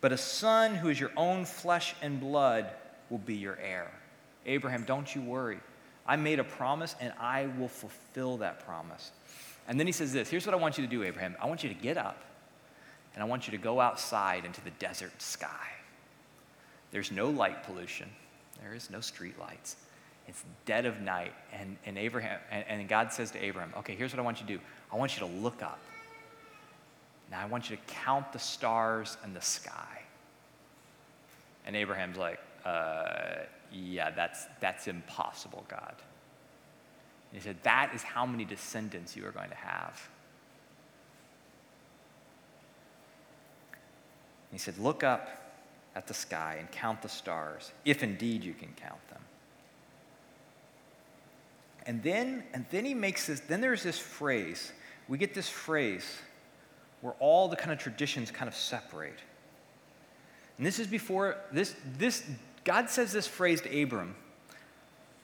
but 0.00 0.12
a 0.12 0.16
son 0.16 0.74
who 0.74 0.88
is 0.88 1.00
your 1.00 1.10
own 1.16 1.44
flesh 1.44 1.94
and 2.02 2.20
blood 2.20 2.70
will 3.08 3.18
be 3.18 3.34
your 3.34 3.56
heir. 3.56 3.90
Abraham, 4.46 4.84
don't 4.84 5.12
you 5.14 5.20
worry. 5.20 5.58
I 6.06 6.16
made 6.16 6.38
a 6.38 6.44
promise 6.44 6.94
and 7.00 7.12
I 7.18 7.46
will 7.58 7.68
fulfill 7.68 8.38
that 8.38 8.64
promise. 8.64 9.10
And 9.68 9.78
then 9.78 9.86
he 9.86 9.92
says 9.92 10.12
this 10.12 10.30
Here's 10.30 10.46
what 10.46 10.54
I 10.54 10.58
want 10.58 10.78
you 10.78 10.84
to 10.84 10.90
do, 10.90 11.02
Abraham. 11.02 11.36
I 11.40 11.46
want 11.46 11.62
you 11.62 11.68
to 11.68 11.74
get 11.74 11.96
up 11.96 12.22
and 13.14 13.22
I 13.22 13.26
want 13.26 13.46
you 13.46 13.50
to 13.52 13.58
go 13.58 13.80
outside 13.80 14.44
into 14.44 14.60
the 14.62 14.70
desert 14.70 15.20
sky. 15.20 15.68
There's 16.92 17.12
no 17.12 17.28
light 17.28 17.64
pollution, 17.64 18.08
there 18.62 18.74
is 18.74 18.90
no 18.90 19.00
street 19.00 19.38
lights. 19.38 19.76
It's 20.30 20.44
dead 20.64 20.86
of 20.86 21.00
night. 21.00 21.32
And, 21.52 21.76
and 21.84 21.98
Abraham 21.98 22.38
and, 22.52 22.64
and 22.68 22.88
God 22.88 23.12
says 23.12 23.32
to 23.32 23.44
Abraham, 23.44 23.74
okay, 23.78 23.96
here's 23.96 24.12
what 24.12 24.20
I 24.20 24.22
want 24.22 24.40
you 24.40 24.46
to 24.46 24.52
do. 24.54 24.60
I 24.92 24.96
want 24.96 25.18
you 25.18 25.26
to 25.26 25.32
look 25.32 25.60
up. 25.60 25.80
Now 27.32 27.42
I 27.42 27.46
want 27.46 27.68
you 27.68 27.76
to 27.76 27.82
count 27.86 28.32
the 28.32 28.38
stars 28.38 29.16
and 29.24 29.34
the 29.34 29.40
sky. 29.42 30.02
And 31.66 31.74
Abraham's 31.74 32.16
like, 32.16 32.38
uh, 32.64 33.40
yeah, 33.72 34.10
that's, 34.12 34.46
that's 34.60 34.86
impossible, 34.86 35.64
God. 35.68 35.94
And 37.32 37.40
he 37.40 37.44
said, 37.44 37.56
that 37.64 37.90
is 37.92 38.04
how 38.04 38.24
many 38.24 38.44
descendants 38.44 39.16
you 39.16 39.26
are 39.26 39.32
going 39.32 39.50
to 39.50 39.56
have. 39.56 40.08
And 44.50 44.52
he 44.52 44.58
said, 44.58 44.78
look 44.78 45.02
up 45.02 45.28
at 45.96 46.06
the 46.06 46.14
sky 46.14 46.56
and 46.60 46.70
count 46.70 47.02
the 47.02 47.08
stars, 47.08 47.72
if 47.84 48.04
indeed 48.04 48.44
you 48.44 48.54
can 48.54 48.68
count 48.76 49.08
them. 49.08 49.20
And 51.86 52.02
then, 52.02 52.44
and 52.52 52.66
then 52.70 52.84
he 52.84 52.94
makes 52.94 53.26
this, 53.26 53.40
then 53.40 53.60
there's 53.60 53.82
this 53.82 53.98
phrase. 53.98 54.72
We 55.08 55.18
get 55.18 55.34
this 55.34 55.48
phrase 55.48 56.18
where 57.00 57.14
all 57.18 57.48
the 57.48 57.56
kind 57.56 57.72
of 57.72 57.78
traditions 57.78 58.30
kind 58.30 58.48
of 58.48 58.54
separate. 58.54 59.18
And 60.58 60.66
this 60.66 60.78
is 60.78 60.86
before, 60.86 61.38
this, 61.52 61.74
this, 61.96 62.22
God 62.64 62.90
says 62.90 63.12
this 63.12 63.26
phrase 63.26 63.60
to 63.62 63.82
Abram 63.82 64.14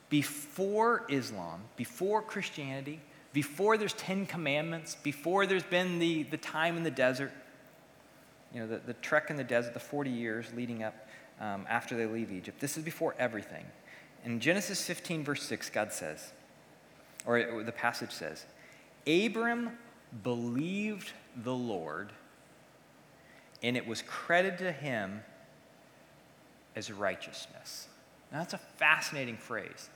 before 0.09 1.05
Islam, 1.09 1.61
before 1.75 2.21
Christianity, 2.21 2.99
before 3.33 3.77
there's 3.77 3.93
10 3.93 4.25
commandments, 4.25 4.95
before 5.03 5.45
there's 5.45 5.63
been 5.63 5.99
the, 5.99 6.23
the 6.23 6.37
time 6.37 6.77
in 6.77 6.83
the 6.83 6.91
desert, 6.91 7.31
you 8.53 8.61
know, 8.61 8.67
the, 8.67 8.77
the 8.77 8.93
trek 8.93 9.29
in 9.29 9.35
the 9.35 9.43
desert, 9.43 9.73
the 9.73 9.79
40 9.79 10.09
years 10.09 10.47
leading 10.55 10.81
up 10.81 11.07
um, 11.39 11.65
after 11.69 11.95
they 11.95 12.05
leave 12.05 12.31
Egypt. 12.31 12.59
This 12.59 12.77
is 12.77 12.83
before 12.83 13.13
everything. 13.19 13.65
In 14.23 14.39
Genesis 14.39 14.83
15, 14.85 15.23
verse 15.23 15.43
6, 15.43 15.69
God 15.69 15.93
says, 15.93 16.31
or 17.27 17.63
the 17.63 17.71
passage 17.71 18.11
says, 18.11 18.45
Abram 19.05 19.77
believed 20.23 21.11
the 21.43 21.53
Lord, 21.53 22.11
and 23.61 23.77
it 23.77 23.85
was 23.85 24.01
credited 24.01 24.59
to 24.59 24.71
him 24.71 25.21
as 26.75 26.91
righteousness. 26.91 27.87
Now, 28.31 28.39
that's 28.39 28.53
a 28.53 28.57
fascinating 28.57 29.37
phrase. 29.37 29.89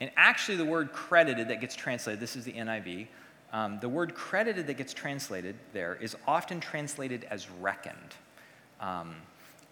And 0.00 0.10
actually, 0.16 0.56
the 0.56 0.64
word 0.64 0.92
credited 0.92 1.48
that 1.48 1.60
gets 1.60 1.74
translated, 1.74 2.20
this 2.20 2.36
is 2.36 2.44
the 2.44 2.52
NIV, 2.52 3.08
um, 3.52 3.78
the 3.80 3.88
word 3.88 4.14
credited 4.14 4.66
that 4.66 4.74
gets 4.74 4.92
translated 4.92 5.56
there 5.72 5.96
is 6.00 6.16
often 6.26 6.60
translated 6.60 7.26
as 7.30 7.48
reckoned. 7.50 8.14
Um, 8.80 9.14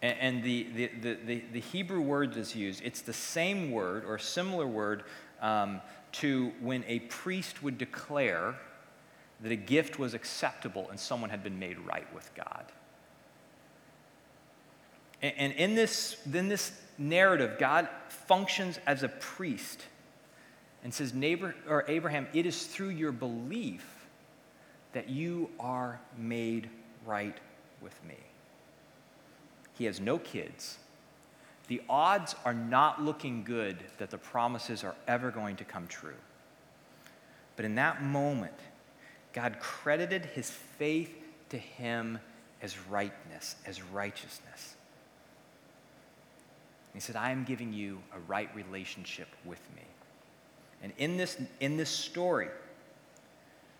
and, 0.00 0.16
and 0.20 0.44
the, 0.44 0.66
the, 0.74 1.16
the, 1.26 1.42
the, 1.52 1.60
Hebrew 1.60 2.00
word 2.00 2.34
that's 2.34 2.54
used, 2.56 2.82
it's 2.84 3.02
the 3.02 3.12
same 3.12 3.70
word 3.70 4.04
or 4.06 4.18
similar 4.18 4.66
word 4.66 5.04
um, 5.42 5.80
to 6.14 6.52
when 6.60 6.84
a 6.86 7.00
priest 7.00 7.62
would 7.62 7.76
declare 7.76 8.54
that 9.40 9.50
a 9.50 9.56
gift 9.56 9.98
was 9.98 10.14
acceptable 10.14 10.88
and 10.90 10.98
someone 10.98 11.30
had 11.30 11.42
been 11.42 11.58
made 11.58 11.78
right 11.80 12.12
with 12.14 12.30
God. 12.34 12.64
And, 15.22 15.52
in, 15.54 15.74
this, 15.74 16.16
in 16.32 16.48
this 16.48 16.72
narrative, 16.98 17.58
God 17.58 17.88
functions 18.08 18.78
as 18.86 19.02
a 19.02 19.08
priest 19.08 19.82
and 20.82 20.92
says, 20.92 21.14
Neighbor, 21.14 21.54
or 21.66 21.84
Abraham, 21.88 22.26
it 22.34 22.44
is 22.44 22.66
through 22.66 22.90
your 22.90 23.10
belief 23.10 23.86
that 24.92 25.08
you 25.08 25.50
are 25.58 25.98
made 26.18 26.68
right 27.06 27.36
with 27.80 27.98
me. 28.04 28.18
He 29.72 29.86
has 29.86 29.98
no 29.98 30.18
kids. 30.18 30.78
The 31.68 31.80
odds 31.88 32.34
are 32.44 32.54
not 32.54 33.02
looking 33.02 33.42
good 33.42 33.78
that 33.98 34.10
the 34.10 34.18
promises 34.18 34.84
are 34.84 34.94
ever 35.08 35.30
going 35.30 35.56
to 35.56 35.64
come 35.64 35.86
true. 35.86 36.14
But 37.56 37.64
in 37.64 37.76
that 37.76 38.02
moment, 38.02 38.52
God 39.32 39.58
credited 39.60 40.26
his 40.26 40.50
faith 40.50 41.14
to 41.48 41.58
him 41.58 42.18
as 42.60 42.78
rightness, 42.88 43.56
as 43.66 43.82
righteousness. 43.82 44.74
He 46.92 47.00
said, 47.00 47.16
I 47.16 47.32
am 47.32 47.44
giving 47.44 47.72
you 47.72 48.00
a 48.14 48.18
right 48.20 48.48
relationship 48.54 49.28
with 49.44 49.60
me. 49.74 49.82
And 50.82 50.92
in 50.96 51.16
this, 51.16 51.36
in 51.60 51.76
this 51.76 51.90
story, 51.90 52.48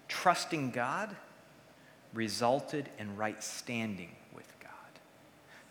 trusting 0.09 0.73
God 0.73 1.15
resulted 2.13 2.89
in 2.99 3.17
right 3.17 3.43
standing 3.43 4.11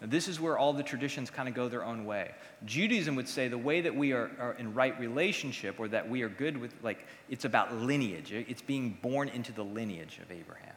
this 0.09 0.27
is 0.27 0.39
where 0.39 0.57
all 0.57 0.73
the 0.73 0.83
traditions 0.83 1.29
kind 1.29 1.47
of 1.47 1.55
go 1.55 1.69
their 1.69 1.83
own 1.83 2.05
way. 2.05 2.31
Judaism 2.65 3.15
would 3.15 3.29
say 3.29 3.47
the 3.47 3.57
way 3.57 3.81
that 3.81 3.95
we 3.95 4.11
are, 4.11 4.29
are 4.39 4.53
in 4.59 4.73
right 4.73 4.99
relationship 4.99 5.79
or 5.79 5.87
that 5.87 6.09
we 6.09 6.23
are 6.23 6.29
good 6.29 6.57
with, 6.57 6.73
like, 6.83 7.05
it's 7.29 7.45
about 7.45 7.73
lineage, 7.73 8.31
it's 8.31 8.61
being 8.61 8.97
born 9.01 9.29
into 9.29 9.51
the 9.51 9.63
lineage 9.63 10.19
of 10.21 10.31
Abraham. 10.31 10.75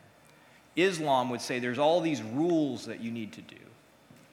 Islam 0.77 1.31
would 1.31 1.41
say 1.41 1.59
there's 1.59 1.79
all 1.79 2.01
these 2.01 2.23
rules 2.23 2.87
that 2.87 3.01
you 3.01 3.11
need 3.11 3.33
to 3.33 3.43
do, 3.43 3.57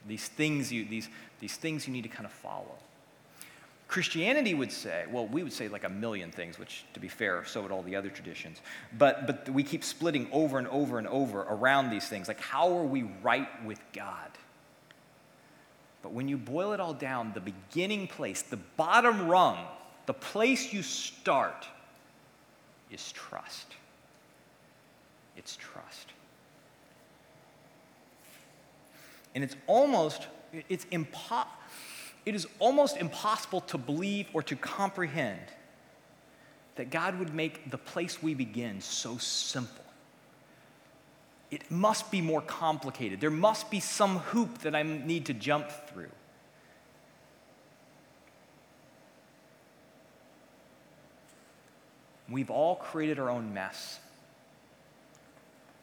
these 0.08 0.27
things 0.27 0.71
you, 0.71 0.86
these, 0.86 1.10
these 1.39 1.56
things 1.56 1.88
you 1.88 1.93
need 1.93 2.03
to 2.03 2.10
kind 2.10 2.25
of 2.25 2.32
follow. 2.32 2.75
Christianity 3.88 4.53
would 4.53 4.71
say, 4.71 5.06
well, 5.12 5.27
we 5.27 5.43
would 5.43 5.53
say 5.53 5.67
like 5.67 5.84
a 5.84 5.89
million 5.89 6.32
things, 6.32 6.58
which 6.58 6.84
to 6.93 6.99
be 6.99 7.08
fair, 7.08 7.45
so 7.45 7.62
would 7.62 7.71
all 7.71 7.84
the 7.84 7.95
other 7.95 8.10
traditions. 8.10 8.60
But, 8.97 9.27
but 9.27 9.49
we 9.49 9.63
keep 9.63 9.84
splitting 9.84 10.27
over 10.32 10.58
and 10.58 10.67
over 10.67 10.97
and 10.97 11.08
over 11.08 11.41
around 11.41 11.89
these 11.89 12.08
things. 12.08 12.27
Like, 12.27 12.39
how 12.39 12.77
are 12.77 12.84
we 12.84 13.03
right 13.21 13.47
with 13.65 13.79
God? 13.93 14.32
But 16.04 16.13
when 16.13 16.28
you 16.28 16.38
boil 16.38 16.74
it 16.74 16.80
all 16.80 16.94
down, 16.94 17.32
the 17.34 17.39
beginning 17.39 18.08
place, 18.08 18.44
the 18.44 18.58
bottom 18.58 19.28
rung, 19.28 19.66
the 20.06 20.13
place 20.13 20.72
you 20.72 20.84
start 20.84 21.66
is 22.92 23.12
trust. 23.13 23.68
It's 25.36 25.56
trust. 25.56 26.10
And 29.34 29.44
it's 29.44 29.56
almost, 29.66 30.28
it's 30.70 30.86
impossible 30.92 31.50
it 32.26 32.36
is 32.36 32.48
almost 32.60 32.98
impossible 32.98 33.62
to 33.62 33.78
believe 33.78 34.28
or 34.34 34.42
to 34.44 34.56
comprehend 34.56 35.42
that 36.76 36.89
God 36.89 37.20
would 37.20 37.34
make 37.34 37.70
the 37.70 37.78
place 37.78 38.24
we 38.24 38.34
begin 38.34 38.82
so 38.82 39.18
simple. 39.18 39.83
It 41.54 41.70
must 41.70 42.10
be 42.10 42.20
more 42.20 42.42
complicated. 42.42 43.22
There 43.22 43.30
must 43.30 43.70
be 43.70 43.80
some 43.80 44.18
hoop 44.18 44.58
that 44.63 44.74
I 44.74 44.82
need 44.82 45.28
to 45.28 45.36
jump 45.36 45.70
through. 45.70 46.10
We've 52.28 52.50
all 52.50 52.78
created 52.78 53.20
our 53.20 53.30
own 53.30 53.54
mess. 53.54 54.00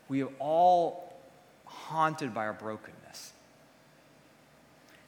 We 0.09 0.25
are 0.25 0.33
all 0.41 1.15
haunted 1.67 2.35
by 2.35 2.47
our 2.47 2.53
brokenness. 2.53 3.33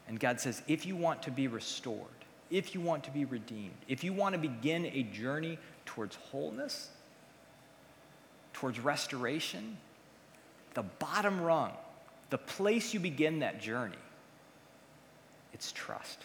And 0.06 0.20
God 0.20 0.38
says, 0.38 0.62
if 0.68 0.86
you 0.86 0.94
want 0.94 1.24
to 1.24 1.32
be 1.32 1.48
restored, 1.48 2.06
if 2.52 2.72
you 2.72 2.80
want 2.80 3.02
to 3.02 3.10
be 3.10 3.24
redeemed, 3.24 3.74
if 3.88 4.04
you 4.04 4.12
want 4.12 4.34
to 4.34 4.38
begin 4.38 4.86
a 4.86 5.02
journey 5.02 5.58
towards 5.86 6.14
wholeness, 6.14 6.90
towards 8.52 8.78
restoration, 8.78 9.76
the 10.74 10.82
bottom 10.82 11.40
rung, 11.40 11.72
the 12.30 12.38
place 12.38 12.94
you 12.94 13.00
begin 13.00 13.40
that 13.40 13.60
journey, 13.60 13.96
it's 15.52 15.72
trust. 15.72 16.18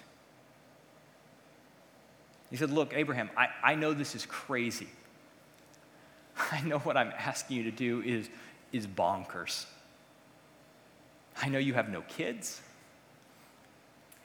He 2.49 2.55
said, 2.55 2.71
Look, 2.71 2.93
Abraham, 2.93 3.29
I, 3.35 3.49
I 3.63 3.75
know 3.75 3.93
this 3.93 4.15
is 4.15 4.25
crazy. 4.25 4.87
I 6.51 6.61
know 6.61 6.79
what 6.79 6.95
I'm 6.97 7.11
asking 7.17 7.57
you 7.57 7.63
to 7.63 7.71
do 7.71 8.01
is, 8.01 8.29
is 8.71 8.87
bonkers. 8.87 9.65
I 11.41 11.49
know 11.49 11.59
you 11.59 11.73
have 11.73 11.89
no 11.89 12.01
kids. 12.01 12.61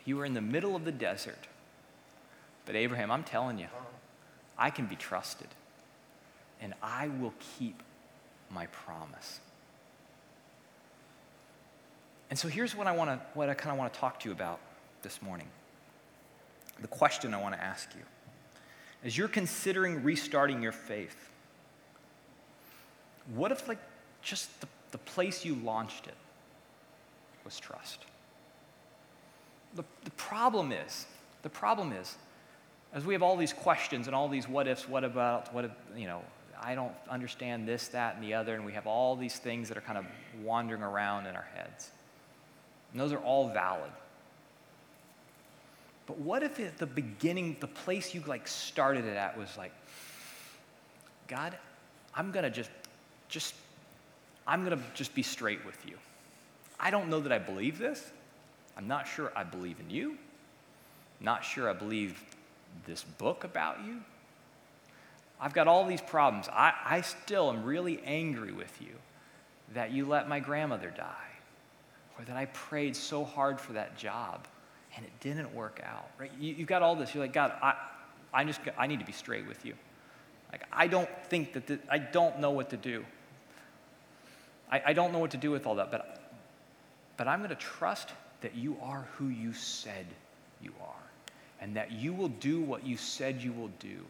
You 0.04 0.20
are 0.20 0.24
in 0.24 0.35
the 0.35 0.40
middle 0.40 0.74
of 0.74 0.85
the 0.85 0.92
desert. 0.92 1.48
But 2.64 2.76
Abraham, 2.76 3.11
I'm 3.11 3.24
telling 3.24 3.58
you, 3.58 3.66
I 4.56 4.70
can 4.70 4.87
be 4.87 4.96
trusted. 4.96 5.48
And 6.61 6.74
I 6.82 7.08
will 7.08 7.35
keep 7.58 7.82
my 8.50 8.66
promise. 8.66 9.40
And 12.32 12.38
so 12.38 12.48
here's 12.48 12.74
what 12.74 12.86
I 12.86 12.92
want 12.92 13.10
to 13.10 13.20
what 13.34 13.50
I 13.50 13.54
kind 13.54 13.72
of 13.72 13.78
want 13.78 13.92
to 13.92 14.00
talk 14.00 14.20
to 14.20 14.28
you 14.30 14.32
about 14.32 14.58
this 15.02 15.20
morning. 15.20 15.48
The 16.80 16.88
question 16.88 17.34
I 17.34 17.38
want 17.42 17.54
to 17.54 17.62
ask 17.62 17.90
you. 17.94 18.00
As 19.04 19.18
you're 19.18 19.28
considering 19.28 20.02
restarting 20.02 20.62
your 20.62 20.72
faith, 20.72 21.28
what 23.34 23.52
if 23.52 23.68
like 23.68 23.80
just 24.22 24.62
the, 24.62 24.66
the 24.92 24.98
place 24.98 25.44
you 25.44 25.56
launched 25.56 26.06
it 26.06 26.14
was 27.44 27.60
trust? 27.60 28.06
the, 29.74 29.84
the 30.04 30.10
problem 30.12 30.72
is, 30.72 31.04
the 31.42 31.50
problem 31.50 31.92
is, 31.92 32.16
as 32.94 33.04
we 33.04 33.12
have 33.12 33.22
all 33.22 33.36
these 33.36 33.52
questions 33.52 34.06
and 34.06 34.16
all 34.16 34.30
these 34.30 34.48
what 34.48 34.66
ifs, 34.66 34.88
what 34.88 35.04
about, 35.04 35.52
what 35.52 35.66
if, 35.66 35.72
you 35.94 36.06
know, 36.06 36.22
I 36.58 36.74
don't 36.74 36.94
understand 37.10 37.68
this, 37.68 37.88
that, 37.88 38.14
and 38.14 38.24
the 38.24 38.32
other, 38.32 38.54
and 38.54 38.64
we 38.64 38.72
have 38.72 38.86
all 38.86 39.16
these 39.16 39.36
things 39.36 39.68
that 39.68 39.76
are 39.76 39.82
kind 39.82 39.98
of 39.98 40.06
wandering 40.42 40.82
around 40.82 41.26
in 41.26 41.36
our 41.36 41.46
heads. 41.54 41.90
And 42.92 43.00
those 43.00 43.12
are 43.12 43.18
all 43.18 43.48
valid. 43.48 43.90
But 46.07 46.18
what 46.18 46.42
if 46.42 46.61
at 46.61 46.78
the 46.78 46.87
beginning, 46.87 47.57
the 47.61 47.66
place 47.66 48.14
you 48.14 48.22
like 48.26 48.46
started 48.46 49.05
it 49.05 49.16
at 49.16 49.37
was 49.37 49.57
like, 49.57 49.72
God, 51.28 51.57
I'm 52.14 52.31
gonna 52.33 52.50
just, 52.50 52.70
just, 53.28 53.55
I'm 54.46 54.64
gonna 54.64 54.81
just 54.94 55.14
be 55.14 55.22
straight 55.22 55.64
with 55.64 55.78
you. 55.87 55.96
I 56.78 56.90
don't 56.90 57.09
know 57.09 57.20
that 57.20 57.33
I 57.33 57.38
believe 57.38 57.78
this. 57.78 58.11
I'm 58.76 58.88
not 58.88 59.07
sure 59.07 59.33
I 59.37 59.44
believe 59.44 59.78
in 59.81 59.88
you. 59.88 60.18
Not 61.20 61.44
sure 61.44 61.70
I 61.70 61.72
believe 61.72 62.22
this 62.87 63.05
book 63.05 63.44
about 63.44 63.78
you. 63.87 64.00
I've 65.40 65.55
got 65.55 65.68
all 65.68 65.87
these 65.87 66.00
problems. 66.00 66.48
I, 66.48 66.72
I 66.85 67.00
still 67.00 67.50
am 67.50 67.64
really 67.64 68.00
angry 68.05 68.52
with 68.52 68.81
you 68.81 68.94
that 69.74 69.90
you 69.90 70.05
let 70.05 70.28
my 70.28 70.40
grandmother 70.40 70.90
die, 70.90 71.31
or 72.18 72.25
that 72.25 72.37
I 72.37 72.46
prayed 72.46 72.96
so 72.96 73.25
hard 73.25 73.61
for 73.61 73.72
that 73.75 73.96
job 73.96 74.46
and 74.96 75.05
it 75.05 75.12
didn't 75.20 75.55
work 75.55 75.81
out. 75.85 76.11
Right? 76.18 76.31
You, 76.38 76.55
have 76.57 76.66
got 76.66 76.83
all 76.83 76.94
this. 76.94 77.14
You're 77.14 77.25
like, 77.25 77.33
God, 77.33 77.53
I, 77.62 77.75
I 78.33 78.44
just 78.44 78.61
I 78.79 78.87
need 78.87 79.01
to 79.01 79.07
be 79.07 79.12
straight 79.12 79.46
with 79.46 79.64
you. 79.64 79.75
Like, 80.51 80.64
I 80.72 80.87
don't 80.87 81.09
think 81.27 81.55
that, 81.55 81.66
the, 81.66 81.79
I 81.88 81.98
don't 81.98 82.38
know 82.40 82.51
what 82.51 82.70
to 82.70 82.77
do. 82.77 83.05
I, 84.70 84.83
I 84.87 84.92
don't 84.92 85.12
know 85.12 85.18
what 85.18 85.31
to 85.31 85.38
do 85.38 85.51
with 85.51 85.66
all 85.66 85.77
that, 85.77 85.90
but, 85.90 86.20
but 87.16 87.27
I'm 87.27 87.40
going 87.40 87.51
to 87.51 87.57
trust 87.57 88.11
that 88.42 88.55
you 88.55 88.77
are 88.83 89.07
who 89.16 89.29
you 89.29 89.53
said 89.53 90.07
you 90.61 90.72
are 90.83 91.03
and 91.61 91.77
that 91.77 91.92
you 91.92 92.12
will 92.12 92.29
do 92.29 92.61
what 92.61 92.85
you 92.85 92.96
said 92.96 93.40
you 93.40 93.53
will 93.53 93.70
do. 93.79 94.05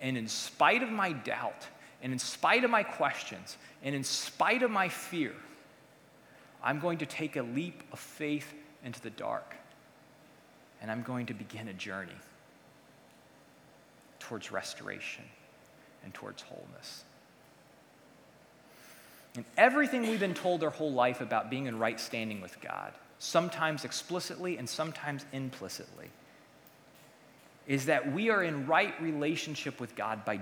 And 0.00 0.16
in 0.16 0.28
spite 0.28 0.82
of 0.82 0.90
my 0.90 1.12
doubt, 1.12 1.66
and 2.02 2.12
in 2.12 2.18
spite 2.18 2.64
of 2.64 2.70
my 2.70 2.82
questions, 2.82 3.56
and 3.82 3.94
in 3.94 4.04
spite 4.04 4.62
of 4.62 4.70
my 4.70 4.88
fear, 4.88 5.34
I'm 6.62 6.80
going 6.80 6.98
to 6.98 7.06
take 7.06 7.36
a 7.36 7.42
leap 7.42 7.82
of 7.92 7.98
faith 7.98 8.52
into 8.84 9.00
the 9.00 9.10
dark. 9.10 9.54
And 10.80 10.90
I'm 10.90 11.02
going 11.02 11.26
to 11.26 11.34
begin 11.34 11.68
a 11.68 11.72
journey 11.72 12.12
towards 14.20 14.52
restoration 14.52 15.24
and 16.04 16.14
towards 16.14 16.42
wholeness. 16.42 17.04
And 19.34 19.44
everything 19.56 20.02
we've 20.02 20.20
been 20.20 20.34
told 20.34 20.64
our 20.64 20.70
whole 20.70 20.92
life 20.92 21.20
about 21.20 21.50
being 21.50 21.66
in 21.66 21.78
right 21.78 21.98
standing 21.98 22.40
with 22.40 22.60
God, 22.60 22.92
sometimes 23.18 23.84
explicitly 23.84 24.56
and 24.56 24.68
sometimes 24.68 25.24
implicitly, 25.32 26.10
is 27.66 27.86
that 27.86 28.12
we 28.12 28.30
are 28.30 28.42
in 28.42 28.66
right 28.66 29.00
relationship 29.00 29.80
with 29.80 29.94
God 29.94 30.24
by, 30.24 30.40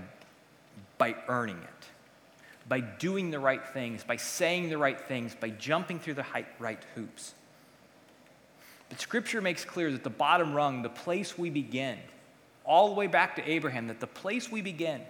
by 0.96 1.16
earning 1.28 1.58
it, 1.58 1.86
by 2.68 2.80
doing 2.80 3.30
the 3.30 3.38
right 3.38 3.64
things, 3.64 4.02
by 4.02 4.16
saying 4.16 4.68
the 4.68 4.78
right 4.78 5.00
things, 5.00 5.34
by 5.34 5.50
jumping 5.50 5.98
through 5.98 6.14
the 6.14 6.26
right 6.58 6.82
hoops. 6.94 7.34
But 8.88 9.00
Scripture 9.00 9.40
makes 9.40 9.64
clear 9.64 9.90
that 9.92 10.04
the 10.04 10.10
bottom 10.10 10.52
rung, 10.52 10.82
the 10.82 10.88
place 10.88 11.36
we 11.38 11.50
begin, 11.50 11.98
all 12.64 12.88
the 12.88 12.94
way 12.94 13.06
back 13.06 13.36
to 13.36 13.48
Abraham, 13.48 13.88
that 13.88 14.00
the 14.00 14.06
place 14.06 14.50
we 14.50 14.62
begin 14.62 15.00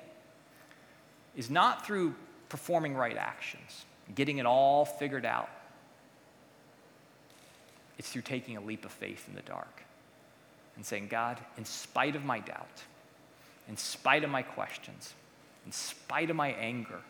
is 1.35 1.51
not 1.51 1.87
through 1.87 2.14
performing 2.49 2.95
right 2.95 3.16
actions, 3.16 3.85
getting 4.14 4.38
it 4.38 4.47
all 4.47 4.85
figured 4.85 5.25
out. 5.25 5.49
It's 7.99 8.11
through 8.11 8.23
taking 8.23 8.57
a 8.57 8.61
leap 8.61 8.85
of 8.85 8.92
faith 8.92 9.25
in 9.29 9.35
the 9.35 9.42
dark 9.42 9.83
and 10.77 10.85
saying, 10.85 11.09
God, 11.09 11.38
in 11.57 11.64
spite 11.64 12.14
of 12.14 12.25
my 12.25 12.38
doubt, 12.40 12.83
in 13.69 13.77
spite 13.77 14.25
of 14.25 14.31
my 14.31 14.42
questions, 14.42 15.14
in 15.64 15.73
spite 15.73 16.29
of 16.29 16.37
my 16.37 16.51
anger, 16.53 17.01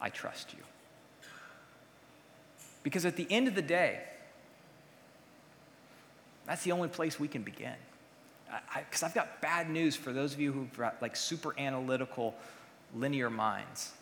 I 0.00 0.10
trust 0.10 0.52
you. 0.52 0.62
Because 2.82 3.04
at 3.04 3.16
the 3.16 3.26
end 3.30 3.48
of 3.48 3.54
the 3.54 3.62
day, 3.62 4.00
that's 6.46 6.62
the 6.62 6.72
only 6.72 6.88
place 6.88 7.18
we 7.18 7.28
can 7.28 7.42
begin. 7.42 7.74
Because 8.74 9.02
I've 9.02 9.14
got 9.14 9.40
bad 9.40 9.68
news 9.68 9.96
for 9.96 10.12
those 10.12 10.32
of 10.32 10.40
you 10.40 10.52
who've 10.52 10.76
got 10.76 11.02
like 11.02 11.16
super 11.16 11.58
analytical, 11.58 12.34
linear 12.94 13.28
minds. 13.28 13.92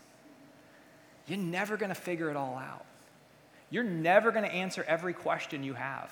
You're 1.26 1.38
never 1.38 1.76
going 1.78 1.88
to 1.88 1.94
figure 1.94 2.28
it 2.28 2.37
all 2.37 2.57
out. 2.57 2.85
You're 3.70 3.85
never 3.85 4.30
going 4.30 4.44
to 4.44 4.52
answer 4.52 4.85
every 4.87 5.14
question 5.14 5.64
you 5.64 5.74
have. 5.74 6.11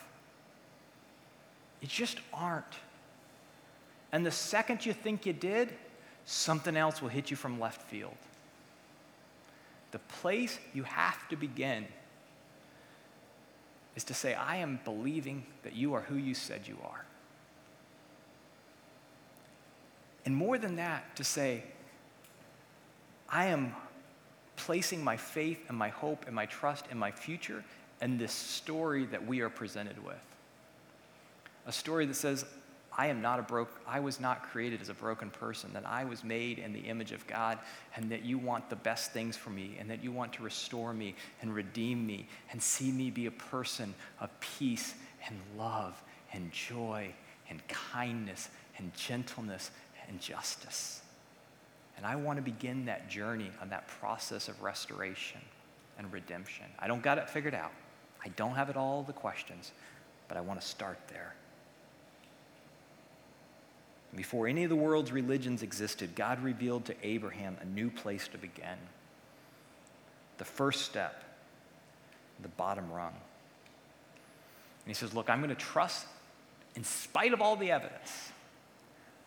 You 1.82 1.88
just 1.88 2.18
aren't. 2.32 2.64
And 4.12 4.24
the 4.24 4.30
second 4.30 4.86
you 4.86 4.92
think 4.92 5.26
you 5.26 5.32
did, 5.32 5.74
something 6.24 6.76
else 6.76 7.02
will 7.02 7.10
hit 7.10 7.30
you 7.30 7.36
from 7.36 7.60
left 7.60 7.82
field. 7.82 8.16
The 9.92 9.98
place 9.98 10.58
you 10.74 10.82
have 10.82 11.28
to 11.28 11.36
begin 11.36 11.86
is 13.94 14.04
to 14.04 14.14
say, 14.14 14.34
I 14.34 14.56
am 14.56 14.80
believing 14.84 15.46
that 15.62 15.74
you 15.74 15.94
are 15.94 16.00
who 16.00 16.16
you 16.16 16.34
said 16.34 16.62
you 16.66 16.78
are. 16.84 17.04
And 20.24 20.34
more 20.34 20.58
than 20.58 20.76
that, 20.76 21.16
to 21.16 21.24
say, 21.24 21.64
I 23.28 23.46
am 23.46 23.74
placing 24.56 25.02
my 25.02 25.16
faith 25.16 25.58
and 25.68 25.76
my 25.76 25.88
hope 25.88 26.26
and 26.26 26.34
my 26.34 26.46
trust 26.46 26.86
and 26.90 26.98
my 26.98 27.10
future 27.10 27.64
in 28.00 28.18
this 28.18 28.32
story 28.32 29.04
that 29.06 29.26
we 29.26 29.40
are 29.40 29.48
presented 29.48 30.02
with 30.04 30.22
a 31.66 31.72
story 31.72 32.06
that 32.06 32.14
says, 32.14 32.44
I 32.96 33.06
am 33.06 33.22
not 33.22 33.38
a 33.38 33.42
broke, 33.42 33.70
I 33.86 34.00
was 34.00 34.20
not 34.20 34.42
created 34.42 34.82
as 34.82 34.90
a 34.90 34.94
broken 34.94 35.30
person, 35.30 35.72
that 35.72 35.86
I 35.86 36.04
was 36.04 36.22
made 36.22 36.58
in 36.58 36.72
the 36.72 36.80
image 36.80 37.12
of 37.12 37.26
God, 37.26 37.58
and 37.96 38.10
that 38.10 38.24
you 38.24 38.36
want 38.38 38.68
the 38.68 38.76
best 38.76 39.12
things 39.12 39.36
for 39.36 39.50
me, 39.50 39.76
and 39.80 39.90
that 39.90 40.04
you 40.04 40.12
want 40.12 40.34
to 40.34 40.42
restore 40.42 40.92
me 40.92 41.14
and 41.40 41.54
redeem 41.54 42.06
me 42.06 42.28
and 42.50 42.62
see 42.62 42.92
me 42.92 43.10
be 43.10 43.26
a 43.26 43.30
person 43.30 43.94
of 44.20 44.28
peace 44.40 44.94
and 45.26 45.38
love 45.56 46.00
and 46.32 46.52
joy 46.52 47.12
and 47.48 47.66
kindness 47.68 48.50
and 48.78 48.94
gentleness 48.94 49.70
and 50.08 50.20
justice. 50.20 51.00
And 51.96 52.04
I 52.04 52.16
want 52.16 52.36
to 52.38 52.42
begin 52.42 52.86
that 52.86 53.08
journey 53.08 53.50
on 53.60 53.68
that 53.70 53.86
process 53.86 54.48
of 54.48 54.60
restoration 54.62 55.40
and 55.98 56.12
redemption. 56.12 56.66
I 56.78 56.88
don't 56.88 57.02
got 57.02 57.18
it 57.18 57.28
figured 57.28 57.54
out. 57.54 57.72
I 58.24 58.28
don't 58.30 58.54
have 58.54 58.70
it 58.70 58.76
all 58.76 59.02
the 59.02 59.12
questions, 59.12 59.72
but 60.28 60.36
I 60.36 60.40
want 60.40 60.60
to 60.60 60.66
start 60.66 60.98
there. 61.08 61.34
Before 64.14 64.46
any 64.46 64.64
of 64.64 64.70
the 64.70 64.76
world's 64.76 65.10
religions 65.10 65.62
existed, 65.62 66.14
God 66.14 66.42
revealed 66.42 66.84
to 66.86 66.94
Abraham 67.02 67.56
a 67.62 67.64
new 67.64 67.90
place 67.90 68.28
to 68.28 68.38
begin. 68.38 68.76
The 70.38 70.44
first 70.44 70.82
step, 70.82 71.24
the 72.40 72.48
bottom 72.48 72.90
rung. 72.92 73.14
And 74.84 74.88
he 74.88 74.94
says, 74.94 75.14
Look, 75.14 75.30
I'm 75.30 75.38
going 75.38 75.48
to 75.48 75.54
trust, 75.54 76.06
in 76.76 76.84
spite 76.84 77.32
of 77.32 77.40
all 77.40 77.56
the 77.56 77.70
evidence, 77.70 78.32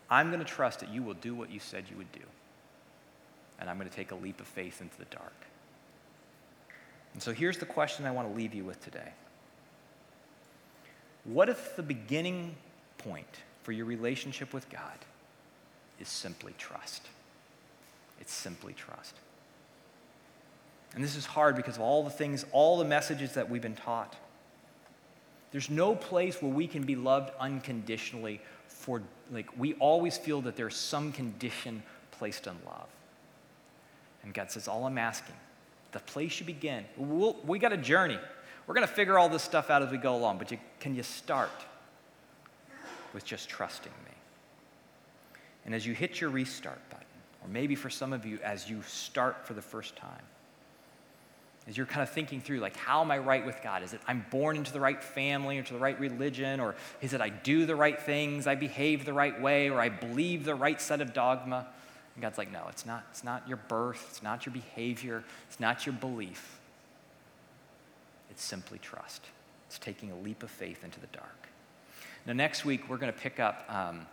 I'm 0.08 0.28
going 0.28 0.40
to 0.40 0.46
trust 0.46 0.80
that 0.80 0.90
you 0.90 1.02
will 1.02 1.14
do 1.14 1.34
what 1.34 1.50
you 1.50 1.58
said 1.58 1.84
you 1.90 1.96
would 1.96 2.12
do. 2.12 2.20
And 3.58 3.68
I'm 3.68 3.78
going 3.78 3.88
to 3.88 3.96
take 3.96 4.12
a 4.12 4.16
leap 4.16 4.40
of 4.40 4.46
faith 4.46 4.80
into 4.80 4.96
the 4.98 5.06
dark. 5.06 5.34
And 7.14 7.22
so 7.22 7.32
here's 7.32 7.58
the 7.58 7.66
question 7.66 8.04
I 8.04 8.12
want 8.12 8.30
to 8.30 8.36
leave 8.36 8.54
you 8.54 8.62
with 8.62 8.82
today 8.84 9.12
What 11.24 11.48
if 11.48 11.74
the 11.74 11.82
beginning 11.82 12.54
point 12.98 13.42
for 13.66 13.72
your 13.72 13.86
relationship 13.86 14.54
with 14.54 14.70
God 14.70 14.96
is 15.98 16.06
simply 16.06 16.54
trust. 16.56 17.02
It's 18.20 18.32
simply 18.32 18.72
trust. 18.74 19.16
And 20.94 21.02
this 21.02 21.16
is 21.16 21.26
hard 21.26 21.56
because 21.56 21.74
of 21.74 21.82
all 21.82 22.04
the 22.04 22.10
things, 22.10 22.46
all 22.52 22.78
the 22.78 22.84
messages 22.84 23.32
that 23.32 23.50
we've 23.50 23.60
been 23.60 23.74
taught. 23.74 24.14
There's 25.50 25.68
no 25.68 25.96
place 25.96 26.40
where 26.40 26.52
we 26.52 26.68
can 26.68 26.84
be 26.84 26.94
loved 26.94 27.32
unconditionally 27.40 28.40
for, 28.68 29.02
like, 29.32 29.58
we 29.58 29.74
always 29.74 30.16
feel 30.16 30.42
that 30.42 30.54
there's 30.54 30.76
some 30.76 31.10
condition 31.10 31.82
placed 32.12 32.46
on 32.46 32.56
love. 32.66 32.86
And 34.22 34.32
God 34.32 34.52
says, 34.52 34.68
All 34.68 34.86
I'm 34.86 34.96
asking, 34.96 35.34
the 35.90 35.98
place 35.98 36.38
you 36.38 36.46
begin, 36.46 36.84
we'll, 36.96 37.34
we 37.44 37.58
got 37.58 37.72
a 37.72 37.76
journey. 37.76 38.18
We're 38.68 38.74
going 38.74 38.86
to 38.86 38.94
figure 38.94 39.18
all 39.18 39.28
this 39.28 39.42
stuff 39.42 39.70
out 39.70 39.82
as 39.82 39.90
we 39.90 39.98
go 39.98 40.14
along, 40.14 40.38
but 40.38 40.52
you, 40.52 40.58
can 40.78 40.94
you 40.94 41.02
start? 41.02 41.50
With 43.16 43.24
just 43.24 43.48
trusting 43.48 43.92
me. 44.04 44.12
And 45.64 45.74
as 45.74 45.86
you 45.86 45.94
hit 45.94 46.20
your 46.20 46.28
restart 46.28 46.78
button, 46.90 47.06
or 47.42 47.48
maybe 47.48 47.74
for 47.74 47.88
some 47.88 48.12
of 48.12 48.26
you, 48.26 48.38
as 48.44 48.68
you 48.68 48.82
start 48.82 49.46
for 49.46 49.54
the 49.54 49.62
first 49.62 49.96
time, 49.96 50.22
as 51.66 51.78
you're 51.78 51.86
kind 51.86 52.02
of 52.02 52.10
thinking 52.10 52.42
through, 52.42 52.60
like, 52.60 52.76
how 52.76 53.00
am 53.00 53.10
I 53.10 53.16
right 53.16 53.46
with 53.46 53.62
God? 53.62 53.82
Is 53.82 53.94
it 53.94 54.02
I'm 54.06 54.26
born 54.30 54.58
into 54.58 54.70
the 54.70 54.80
right 54.80 55.02
family 55.02 55.56
or 55.56 55.62
to 55.62 55.72
the 55.72 55.78
right 55.78 55.98
religion? 55.98 56.60
Or 56.60 56.74
is 57.00 57.14
it 57.14 57.22
I 57.22 57.30
do 57.30 57.64
the 57.64 57.74
right 57.74 57.98
things, 57.98 58.46
I 58.46 58.54
behave 58.54 59.06
the 59.06 59.14
right 59.14 59.40
way, 59.40 59.70
or 59.70 59.80
I 59.80 59.88
believe 59.88 60.44
the 60.44 60.54
right 60.54 60.78
set 60.78 61.00
of 61.00 61.14
dogma? 61.14 61.66
And 62.14 62.22
God's 62.22 62.36
like, 62.36 62.52
no, 62.52 62.66
it's 62.68 62.84
not, 62.84 63.06
it's 63.10 63.24
not 63.24 63.48
your 63.48 63.56
birth, 63.56 64.04
it's 64.10 64.22
not 64.22 64.44
your 64.44 64.52
behavior, 64.52 65.24
it's 65.48 65.58
not 65.58 65.86
your 65.86 65.94
belief. 65.94 66.60
It's 68.30 68.44
simply 68.44 68.78
trust. 68.78 69.22
It's 69.68 69.78
taking 69.78 70.12
a 70.12 70.16
leap 70.16 70.42
of 70.42 70.50
faith 70.50 70.84
into 70.84 71.00
the 71.00 71.06
dark. 71.06 71.45
Now, 72.26 72.32
next 72.32 72.64
week, 72.64 72.88
we're 72.88 72.96
going 72.96 73.12
to 73.12 73.18
pick 73.18 73.38
up. 73.38 73.64
Um, 73.68 74.06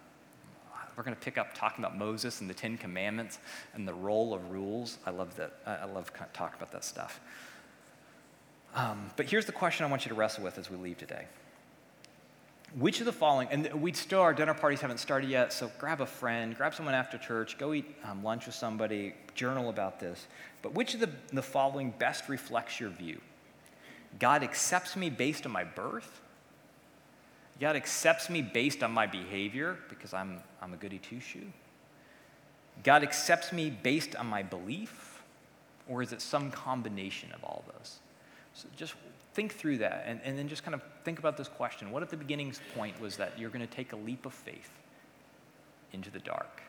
we're 0.96 1.04
going 1.04 1.16
to 1.16 1.22
pick 1.22 1.40
up 1.40 1.56
talking 1.56 1.84
about 1.84 1.98
Moses 1.98 2.42
and 2.42 2.50
the 2.50 2.54
Ten 2.54 2.78
Commandments 2.78 3.40
and 3.74 3.88
the 3.88 3.94
role 3.96 4.36
of 4.36 4.52
rules. 4.52 5.00
I 5.08 5.10
love 5.10 5.36
that. 5.38 5.54
I 5.66 5.86
love 5.86 6.12
talking 6.34 6.56
about 6.56 6.72
that 6.72 6.84
stuff. 6.84 7.20
Um, 8.76 9.10
but 9.16 9.28
here's 9.28 9.46
the 9.46 9.52
question 9.52 9.86
I 9.86 9.90
want 9.90 10.06
you 10.06 10.10
to 10.10 10.16
wrestle 10.16 10.44
with 10.44 10.60
as 10.60 10.70
we 10.70 10.78
leave 10.78 11.00
today. 11.00 11.26
Which 12.78 13.00
of 13.00 13.06
the 13.06 13.14
following, 13.14 13.48
and 13.52 13.82
we 13.82 13.94
still, 13.94 14.22
our 14.22 14.34
dinner 14.34 14.54
parties 14.56 14.82
haven't 14.82 14.98
started 14.98 15.30
yet, 15.30 15.54
so 15.54 15.72
grab 15.78 16.02
a 16.02 16.08
friend, 16.08 16.58
grab 16.58 16.74
someone 16.74 16.96
after 16.96 17.20
church, 17.20 17.58
go 17.60 17.74
eat 17.74 17.86
um, 18.04 18.24
lunch 18.24 18.48
with 18.48 18.56
somebody, 18.56 19.14
journal 19.36 19.70
about 19.70 20.00
this. 20.00 20.26
But 20.64 20.74
which 20.74 20.96
of 20.96 21.00
the, 21.00 21.10
the 21.32 21.44
following 21.44 21.92
best 21.92 22.30
reflects 22.30 22.80
your 22.80 22.90
view? 22.90 23.22
God 24.18 24.44
accepts 24.44 24.96
me 24.96 25.12
based 25.12 25.46
on 25.46 25.52
my 25.52 25.64
birth, 25.64 26.22
God 27.60 27.76
accepts 27.76 28.30
me 28.30 28.42
based 28.42 28.84
on 28.84 28.92
my 28.92 29.08
behavior 29.08 29.78
because 29.90 30.14
I'm, 30.14 30.40
I'm 30.62 30.74
a 30.74 30.78
goody 30.78 30.98
two 30.98 31.20
shoe? 31.20 31.46
God 32.84 33.04
accepts 33.04 33.54
me 33.54 33.70
based 33.70 34.16
on 34.16 34.26
my 34.28 34.44
belief? 34.44 35.22
Or 35.88 36.02
is 36.02 36.14
it 36.14 36.22
some 36.22 36.50
combination 36.50 37.32
of 37.34 37.44
all 37.44 37.64
those? 37.68 38.00
So 38.54 38.68
just 38.76 38.96
think 39.34 39.54
through 39.54 39.80
that 39.80 40.06
and, 40.08 40.20
and 40.24 40.38
then 40.38 40.48
just 40.48 40.64
kind 40.64 40.76
of 40.76 40.82
think 41.04 41.20
about 41.20 41.38
this 41.38 41.48
question. 41.48 41.92
What 41.92 42.04
if 42.04 42.10
the 42.10 42.18
beginning 42.18 42.54
point 42.76 43.00
was 43.00 43.18
that 43.18 43.38
you're 43.38 43.50
going 43.50 43.66
to 43.66 43.74
take 43.74 43.94
a 43.94 43.98
leap 43.98 44.26
of 44.26 44.34
faith 44.34 44.72
into 45.92 46.10
the 46.10 46.20
dark? 46.20 46.64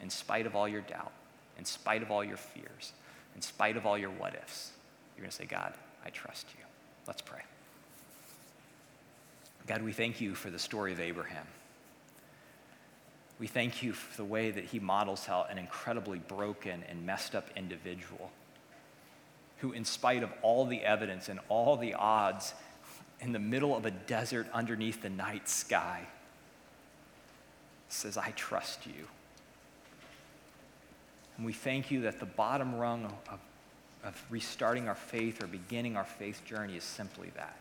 in 0.00 0.10
spite 0.10 0.46
of 0.46 0.54
all 0.54 0.68
your 0.68 0.82
doubt, 0.82 1.12
in 1.58 1.64
spite 1.64 2.02
of 2.02 2.10
all 2.10 2.22
your 2.22 2.36
fears, 2.36 2.92
in 3.34 3.42
spite 3.42 3.76
of 3.76 3.86
all 3.86 3.96
your 3.96 4.10
what 4.10 4.34
ifs. 4.34 4.72
You're 5.16 5.22
going 5.22 5.30
to 5.30 5.36
say, 5.36 5.46
God, 5.46 5.74
I 6.04 6.10
trust 6.10 6.46
you. 6.56 6.64
Let's 7.06 7.22
pray. 7.22 7.42
God, 9.66 9.82
we 9.82 9.92
thank 9.92 10.20
you 10.20 10.34
for 10.34 10.50
the 10.50 10.58
story 10.58 10.92
of 10.92 11.00
Abraham. 11.00 11.46
We 13.38 13.46
thank 13.46 13.82
you 13.82 13.92
for 13.92 14.16
the 14.16 14.24
way 14.24 14.50
that 14.50 14.64
he 14.64 14.78
models 14.78 15.26
how 15.26 15.46
an 15.50 15.58
incredibly 15.58 16.18
broken 16.18 16.82
and 16.88 17.04
messed 17.04 17.34
up 17.34 17.50
individual, 17.56 18.30
who, 19.58 19.72
in 19.72 19.84
spite 19.84 20.22
of 20.22 20.30
all 20.42 20.64
the 20.64 20.82
evidence 20.82 21.28
and 21.28 21.40
all 21.48 21.76
the 21.76 21.94
odds, 21.94 22.54
in 23.20 23.32
the 23.32 23.38
middle 23.38 23.76
of 23.76 23.84
a 23.84 23.90
desert 23.90 24.46
underneath 24.54 25.02
the 25.02 25.10
night 25.10 25.48
sky, 25.48 26.06
says, 27.88 28.16
I 28.16 28.30
trust 28.32 28.86
you. 28.86 29.06
And 31.36 31.44
we 31.44 31.52
thank 31.52 31.90
you 31.90 32.02
that 32.02 32.18
the 32.20 32.26
bottom 32.26 32.74
rung 32.76 33.04
of, 33.04 33.40
of 34.04 34.24
restarting 34.30 34.88
our 34.88 34.94
faith 34.94 35.42
or 35.42 35.46
beginning 35.46 35.96
our 35.96 36.04
faith 36.04 36.42
journey 36.44 36.76
is 36.76 36.84
simply 36.84 37.30
that, 37.36 37.56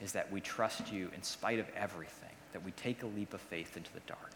is 0.00 0.12
that 0.12 0.30
we 0.30 0.40
trust 0.40 0.92
you 0.92 1.10
in 1.14 1.22
spite 1.22 1.58
of 1.58 1.66
everything, 1.76 2.34
that 2.52 2.64
we 2.64 2.70
take 2.72 3.02
a 3.02 3.06
leap 3.06 3.32
of 3.34 3.40
faith 3.40 3.76
into 3.76 3.92
the 3.92 4.00
dark. 4.00 4.32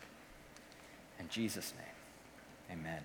In 1.18 1.29
Jesus' 1.29 1.75
name, 1.77 2.79
amen. 2.79 3.03